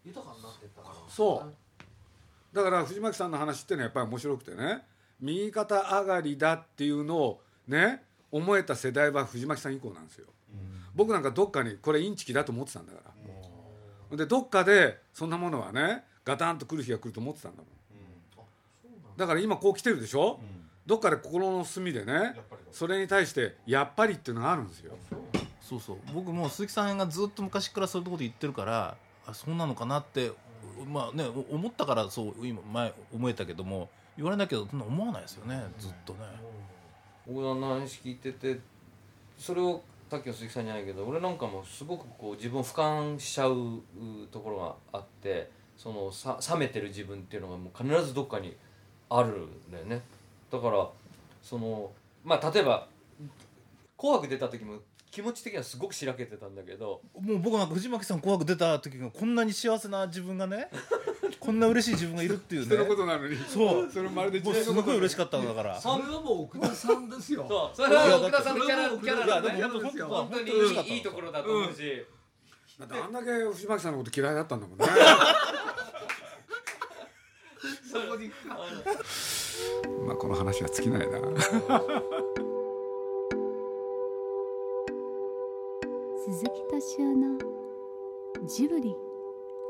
[0.05, 0.95] 豊かになってったから。
[1.09, 2.55] そう。
[2.55, 4.83] だから藤巻さんの話ってのはやっぱり面白くてね
[5.19, 10.27] 右肩上がりだっていうのをね思えた世代は藤巻さん以降なんですよ、
[10.93, 12.99] 僕なんかどっかにこれインチキだと思ってたんだか
[14.11, 19.27] ら、でどっかでそんなものはねガタンと来る日が来ると思ってたんだもん、だ。
[19.27, 20.39] から今こう来てるでしょ、
[20.85, 22.35] どっかで心の隅でね
[22.71, 24.93] それに対してやっぱりっていうのがあるんですよ。
[25.61, 25.97] そうそう。
[26.13, 30.31] 僕も鈴木さんがずっと昔からそういうこと言ってるからあそうなのかなって
[30.87, 36.19] まあねお思ったからそう今前思えたけども言われないけどそんな思わないですよねずっとね。
[37.27, 38.59] 奥田の話聞いてて
[39.37, 44.59] それをさっきの鈴木さんじゃないけど俺なんかもすごくこう自分を俯瞰しちゃううところ
[44.91, 45.49] があって
[45.81, 48.55] そのさ冷めてる自分っていうのがもう必ずどっかに
[49.09, 50.03] あるんだよね。
[50.51, 50.87] だから
[51.41, 51.91] その
[52.23, 52.87] まあ例えば
[53.97, 54.77] 「紅白」出た時も
[55.09, 57.01] 気持ち的にはすごくしらけてたんだけど。
[57.19, 60.69] もう僕なんか藤巻さん「紅白」出た時がこんなに幸せな自分がね
[61.39, 62.67] こんな嬉しい自分がいるっていうね。
[62.67, 63.35] 人のことなのに。
[63.37, 63.91] そう。
[63.91, 65.81] それまるでもうすごい嬉しかったんだから。
[65.81, 67.43] それはもう奥田さんですよ。
[67.49, 67.75] そう。
[67.75, 72.05] それは奥田さんのキャラいやキャラいやだねでも本当本当にいいいいところだと思うし、
[72.79, 74.85] だってあんだけ藤巻さんのこと嫌いだったんだもんね
[77.91, 78.31] そこに
[80.07, 81.19] まあこの話は尽きないな。
[86.23, 87.37] 鈴木敏夫の
[88.45, 88.95] ジブリ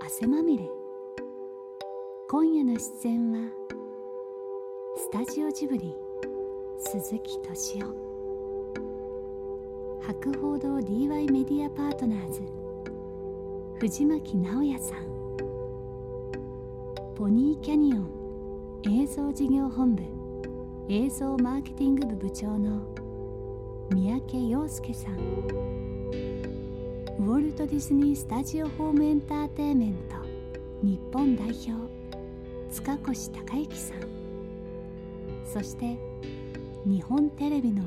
[0.02, 0.70] 汗まみれ。
[2.30, 3.40] 今夜の出演は
[4.96, 5.96] スタジオジブリ
[6.78, 8.12] 鈴木敏夫。
[10.02, 12.42] 博報堂 DY メディアパートナーズ
[13.80, 15.21] 藤巻直也さん
[17.16, 20.04] ポニーキャニオン映像事業本部
[20.90, 22.82] 映像マーケティング部部長の
[23.92, 25.18] 三宅陽介さん。
[27.20, 30.16] ウォルト・ディズニー・スタジオ・ホーム・エンターテインメント
[30.82, 31.72] 日本代表
[32.72, 33.98] 塚越隆之さん。
[35.46, 35.98] そして
[36.86, 37.84] 日本テレビの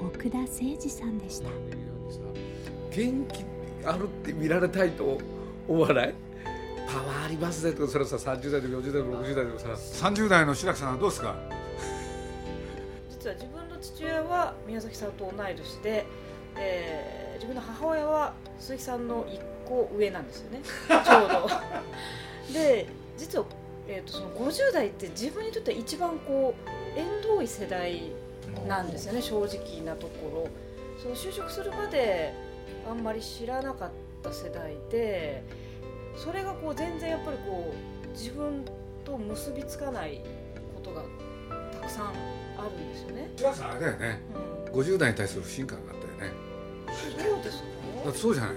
[0.00, 1.48] 奥田誠二さんでした。
[2.90, 3.44] 元気
[3.86, 5.18] あるって見られたいと
[5.68, 6.14] 思わない？
[6.88, 7.72] パワーありますね。
[7.72, 9.68] とかそれさ30代でも40代でも60代でもさ。
[10.06, 11.34] 30代の白木さんはどうですか？
[13.10, 16.06] 実は自分の父親は宮崎さんと同い年で、
[16.56, 20.60] えー自分の母親は鈴木さんの1個上なんですよね。
[20.88, 21.48] ちょうど。
[22.52, 22.86] で
[23.16, 23.44] 実は、
[23.86, 28.10] えー、とその50代って自分にとって一番こう縁遠い世代
[28.66, 30.48] なんですよね正直なところ。
[31.00, 32.34] その就職するまで
[32.90, 35.44] あんまり知らなかった世代で
[36.22, 38.64] それがこう全然やっぱりこう自分
[39.04, 40.20] と結びつかない
[40.74, 41.02] ことが
[41.80, 42.06] たくさん
[42.58, 43.30] あるんですよね。
[43.36, 44.22] 白木さんあれだよね。
[44.66, 44.80] うん。
[44.80, 46.36] 50代に対する不信感があったよね。
[46.88, 47.64] そうですか
[48.04, 48.54] だってそうじゃない。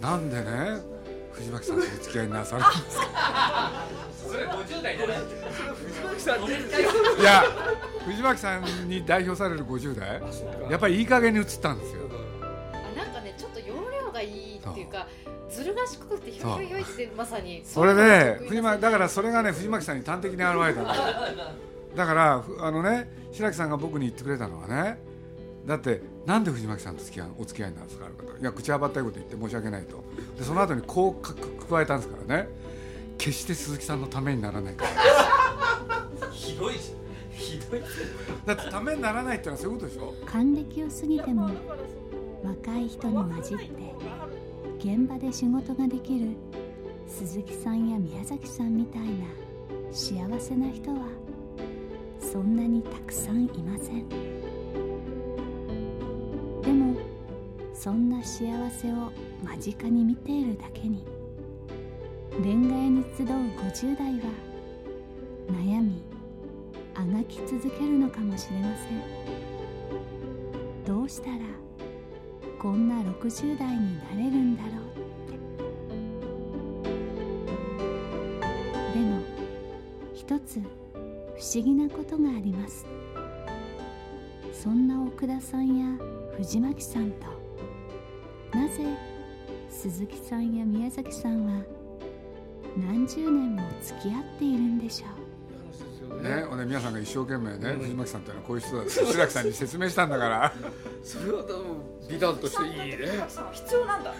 [0.00, 0.98] なんでね
[1.32, 3.86] 藤巻さんとお付き合いなさるんですか
[4.26, 5.18] それ50代じゃない
[5.86, 6.46] 藤巻さんね
[7.20, 7.44] いや
[8.04, 10.20] 藤巻さんに代表される50代
[10.70, 12.02] やっぱりいい加減に映ったんですよ。
[12.42, 15.06] あなんかねちょっと容量がいいっていうか
[15.50, 17.62] ずる賢くてひょいひょいひょいってまさに。
[17.64, 20.84] それでういうのが得意な藤巻だからそれがね藤巻さんに端的に現れたん
[21.96, 24.98] だからふあのね白木さんが僕に言ってくれたのはね
[25.66, 28.38] だってなんで藤巻さんと付き合いお付き合いなんですかある方。
[28.38, 30.02] いや口はばったいこと言って申し訳ないと。
[30.38, 31.34] でその後にこうか
[31.68, 32.48] 加えたんですからね。
[33.18, 36.30] 決して鈴木さんのためにならないから。
[36.30, 36.92] ひどいし
[37.32, 37.82] ひどい
[38.46, 40.14] だってためにならないってのはそういうことでしょ？
[40.24, 41.50] 還暦を過ぎても
[42.44, 43.64] 若い人に混じって
[44.78, 46.36] 現場で仕事ができる
[47.08, 49.08] 鈴木さんや宮崎さんみたいな
[49.90, 50.98] 幸せな人は
[52.20, 54.08] そんなにたくさんいません。
[56.62, 56.96] でも
[57.74, 59.10] そんな幸せを
[59.42, 61.04] 間近に見ているだけに
[62.42, 64.30] 恋愛に集う50代は
[65.48, 66.02] 悩み
[66.94, 69.02] あがき続けるのかもしれません。
[70.86, 71.38] どうしたら
[72.58, 74.74] こんな60代になれるんだろう。
[78.90, 79.20] ってでも
[80.12, 80.64] 一つ不
[81.40, 82.84] 思議なことがあります。
[84.52, 85.96] そんな奥田さんや
[86.36, 87.26] 藤巻さんと
[88.52, 88.84] なぜ
[89.70, 91.62] 鈴木さんや宮崎さんは
[92.76, 95.17] 何十年も付き合っているんでしょう。
[96.22, 100.52] ね、ほんで皆さんが一生懸命ね、藤巻さんってのはこういう人だって白木さんに説明したんだから。
[101.02, 101.64] それは多分
[102.08, 103.24] 美談としていいね。
[103.28, 104.14] さん必要なんだ。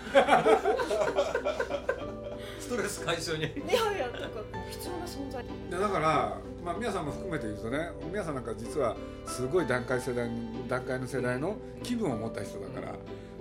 [2.60, 3.52] ストレス解消にいや
[3.96, 5.44] いやなんかこう必要な存在。
[5.70, 8.94] でだから、まあ、皆さんも含めて言うとね皆さんなんか実は
[9.26, 10.28] すごい段階世代
[10.68, 12.94] 段階の世代の気分を持った人だから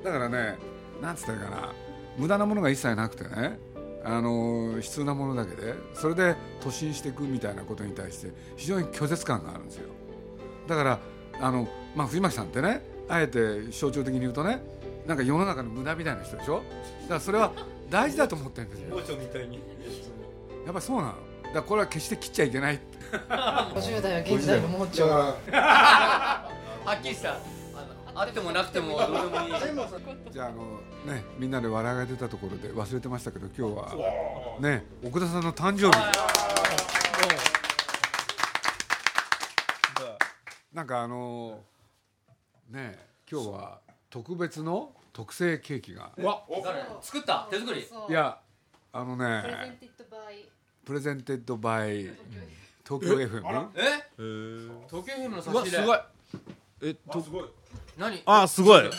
[0.04, 0.58] だからね
[1.02, 1.74] なんつったらいいかな
[2.18, 3.60] 無駄なものが一切なくてね
[4.04, 9.90] あの必要なものだけでそれで突進していくみたいなことに対して非常に拒絶感があるんですよ。
[10.68, 11.00] だから
[11.42, 14.62] あの、まあ、藤巻さんってねあえて象徴的に言うとね
[15.06, 16.62] なんか世の中の無駄みたいな人でしょ？
[17.04, 17.52] だからそれは
[17.90, 18.90] 大事だと思ってるんですよ。
[18.92, 19.56] 盲腸みたいに。
[19.56, 19.60] や
[20.72, 21.08] っぱりそうなの。
[21.10, 21.20] だか
[21.56, 22.80] らこれは決して切っちゃいけない
[23.30, 26.50] 50代は現代の盲腸は
[27.00, 27.38] っきりした
[28.20, 30.32] あってもなくてもどうでもいい。
[30.32, 35.98] じゃああのねみんなで笑いが出たところで忘れてましたけど今日はね奥田さんの誕生日。
[40.74, 41.60] なんかあの
[42.72, 46.12] ねえ今日は特別の特製ケーキが。
[46.18, 47.48] わ誰作った？
[47.52, 47.82] 手作り？
[47.82, 48.40] いや
[48.94, 52.12] あのね presented by。presented by
[52.84, 54.06] 東京 FM え？
[54.90, 55.84] 東京 FM の差し入れ。
[55.84, 56.48] うわすご
[56.88, 56.90] い。
[56.90, 57.46] えとすごい
[57.98, 58.22] 何？
[58.26, 58.90] あすごい。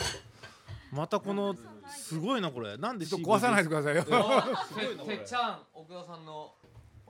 [0.91, 1.55] またこの
[1.89, 2.77] すごいなこれ。
[2.77, 4.03] なんで壊さないでくださいよ。
[4.03, 4.09] て
[5.17, 6.53] てっちゃん奥田さんの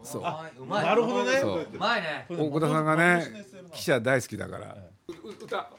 [0.03, 0.21] そう。
[0.21, 0.85] うまいうまい。
[0.85, 1.39] なるほどね。
[1.39, 1.67] そう。
[1.73, 1.77] う。
[1.77, 2.25] まいね。
[2.29, 4.75] 奥田さんがね記者大好きだから。
[5.07, 5.69] 歌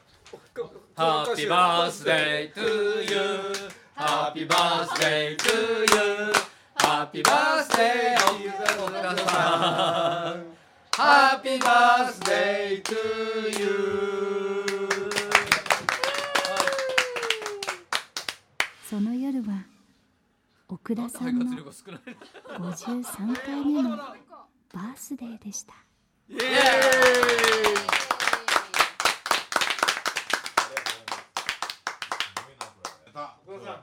[0.95, 10.45] Happy birthday to you happy birthday to you haッピーバース day 奥田さん
[10.95, 12.31] Happy birthday
[12.77, 13.91] to you
[18.89, 19.63] その夜は
[20.73, 22.01] 奥田さんの力少ない
[22.57, 25.73] 53回目のバースデーでした。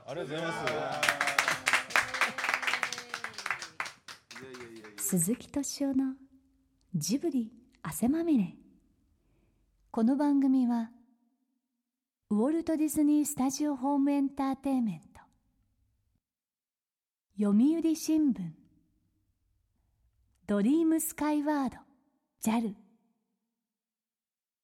[0.07, 0.51] ありがとうございま
[4.97, 5.03] す。
[5.09, 6.15] 鈴木敏夫の
[6.95, 7.51] ジブリ
[7.83, 8.55] 汗まみれ。
[9.91, 10.89] この番組は
[12.31, 15.08] ウォルト・ディズニー・スタジオ・ホーム・エンターテインメント
[17.41, 18.51] 読売新聞。
[20.45, 21.77] ドリームスカイワード。
[22.43, 22.73] JAL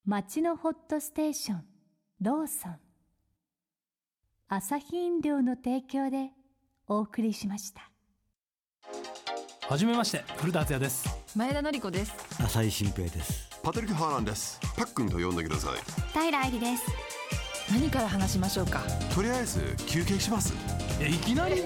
[0.05, 1.63] 町のホットステーション。
[2.19, 2.75] ローソン。
[4.49, 6.31] アサヒ飲料の提供で
[6.89, 7.89] お送りしました。
[9.69, 11.07] はじめまして古田敦也です。
[11.33, 12.11] 前田紀子です。
[12.43, 13.57] 浅井新平です。
[13.63, 14.59] パトリック・ハーランです。
[14.75, 15.79] パックンと呼んでください。
[16.11, 16.83] 平愛理です。
[17.71, 18.81] 何から話しましょうか？
[19.15, 20.53] とりあえず休憩します。
[20.53, 21.61] えいきなり。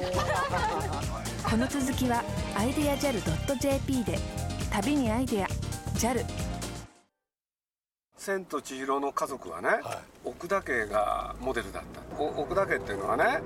[1.48, 2.24] この続きは
[2.56, 4.18] アイデア JAL.jp で
[4.72, 5.48] 旅にアイデア
[5.96, 6.26] JAL
[8.18, 9.70] 千と千尋の家族はね、
[10.26, 12.02] 奥田家がモデルだった。
[12.22, 13.40] お奥田家っていうのはね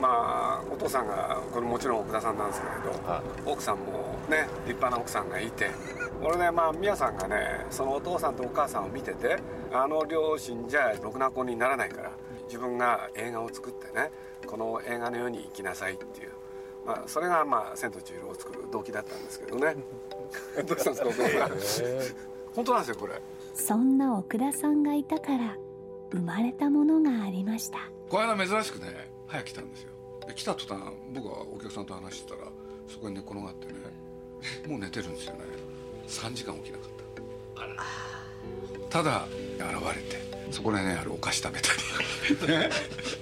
[0.00, 2.72] まあお父さんがこれもちろん奥田さんなんですけれ
[3.44, 5.70] ど、奥さんもね立派な奥さんがいて。
[6.22, 9.36] 俺ねまあ宮さんがねそのお父さんとお母さんを見てて
[9.72, 12.12] あの両親じゃろくな子にならないから
[12.46, 14.10] 自分が映画を作ってね
[14.46, 16.30] この映画のように生きなさいっていう、
[16.86, 19.76] まあ、それがまあ「千と千尋」を作る動機だったんですけどね。
[20.66, 21.90] どうしたんですかお父さん。
[22.54, 23.20] 本当なんですよこれ。
[23.54, 25.56] そんな奥田さんがいたから
[26.10, 27.78] 生まれたものがありました。
[28.08, 29.90] この間珍しくね早く来たんですよ。
[30.26, 32.48] で来た途端僕はお客さんと話してたら
[32.88, 33.74] そこに寝転がってね
[34.68, 35.40] もう寝てるんですよね。
[36.08, 36.88] 3時間起きなかっ
[38.90, 38.98] た。
[38.98, 39.26] ただ
[39.58, 41.68] 現れてそこでねあるお菓子食べた
[42.46, 42.46] り。
[42.52, 42.70] ね。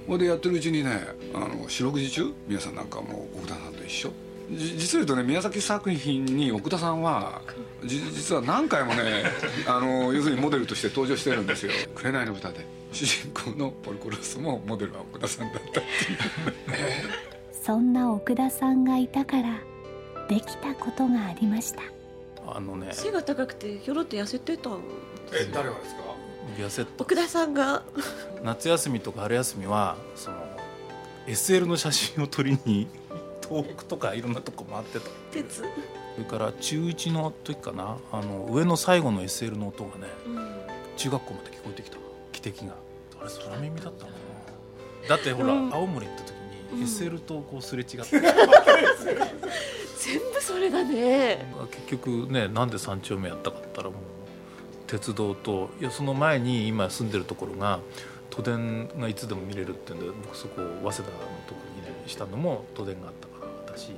[0.07, 4.13] ほいでやってるうちにねあの四六時中皆さんなんかもう奥田さんと一緒。
[4.51, 7.41] じ実を言うとね宮崎作品に奥田さんは
[7.85, 9.25] じ実は何回もね
[9.67, 12.83] あの要するにモデルとして登場してるんですよ「紅の豚」で。
[12.93, 15.87] 主人公のポルコロスもモデルは奥田さんだったっていう。
[17.65, 19.61] そんな奥田さんがいたから
[20.35, 21.83] できたことがありました。
[22.47, 22.89] あのね。
[22.93, 24.71] 背が高くてひょろって痩せてた
[25.33, 26.03] え誰がですか？
[26.59, 27.83] 痩せ奥田さんが。
[28.43, 30.37] 夏休みとか春休みはその
[31.27, 32.89] SL の写真を撮りに
[33.49, 35.09] 東北とかいろんなとこ回ってた。
[35.33, 35.57] 鉄。
[35.59, 35.63] そ
[36.19, 37.97] れから中1の時かな。
[38.11, 40.07] あの上の最後の SL の音がね
[40.97, 41.99] 中学校まで聞こえてきた。
[42.33, 42.75] 汽笛が。
[43.21, 44.19] あれ空耳だったのか
[45.03, 45.09] な。
[45.09, 45.75] だってほら、うん。
[45.75, 46.33] 青森行った時
[46.77, 48.21] SL とこうすれ違って、
[49.99, 51.45] 全部それだね。
[51.71, 53.99] 結局ねなんで三丁目やったかって言ったらもう
[54.87, 57.81] 鉄道といやその前に今住んでるところが
[58.31, 61.09] 都電がいつでも見れるってんで僕そこ早稲田の
[61.47, 63.93] ところにねしたのも都電があったからだし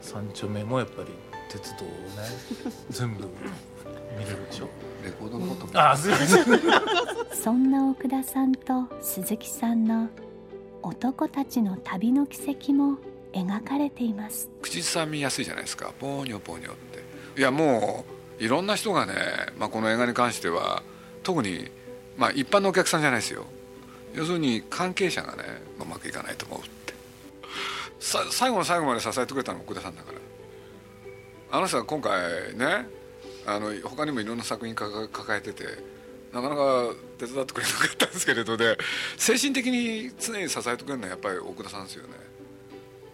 [0.00, 1.08] 三丁目もやっぱり
[1.50, 1.94] 鉄道をね
[2.90, 3.24] 全部
[4.18, 4.68] 見れるでしょ。
[5.04, 6.44] レコードのことあすいません。
[7.32, 10.08] そんな奥田さんと鈴木さんの
[10.82, 12.98] 男たちの旅の軌跡も
[13.32, 14.50] 描かれています。
[14.62, 15.92] 口ずさみやすいじゃないですか。
[15.98, 16.74] ポーニョポーニョっ
[17.34, 17.40] て。
[17.40, 18.04] いやも
[18.40, 19.14] ういろんな人がね、
[19.58, 20.82] まあ、この映画に関しては
[21.22, 21.70] 特に、
[22.16, 23.44] まあ、一般のお客さんじゃないですよ。
[24.14, 25.44] 要するに関係者がね
[25.80, 26.94] うまくいかないと思うって。
[28.00, 30.18] 最後の最後まで支えてくれたのは奥田さんだから。
[31.52, 32.86] あの人は今回ね
[33.46, 35.64] あの他にもいろんな作品抱えてて
[36.32, 38.78] なかなか手伝ってくれなかったんですけれどで
[39.16, 42.14] 精神的に常に支えてくれるのはやっぱり奥田さんですよね。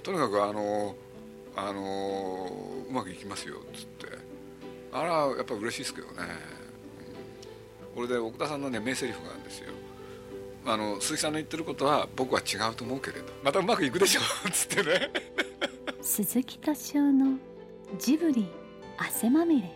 [0.02, 0.94] とにかくあの
[1.56, 4.18] あのうまくいきますよっつって。
[4.92, 6.14] あらやっぱ嬉しいですけどね、
[7.94, 9.72] これで奥田さんのね名台詞があるんですよ。
[10.64, 13.24] あの鈴木さんの言ってることは僕は違うと思うけれど。
[13.42, 15.10] またうまくいくでしょっつってね。
[16.02, 17.38] 鈴木敏夫の
[17.98, 18.48] ジブリ
[18.96, 19.70] 汗まみれ。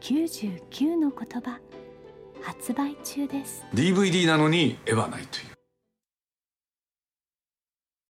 [0.00, 1.58] 99の言葉。
[2.42, 3.64] 発売中です。
[3.74, 5.57] DVD なのに絵はないという。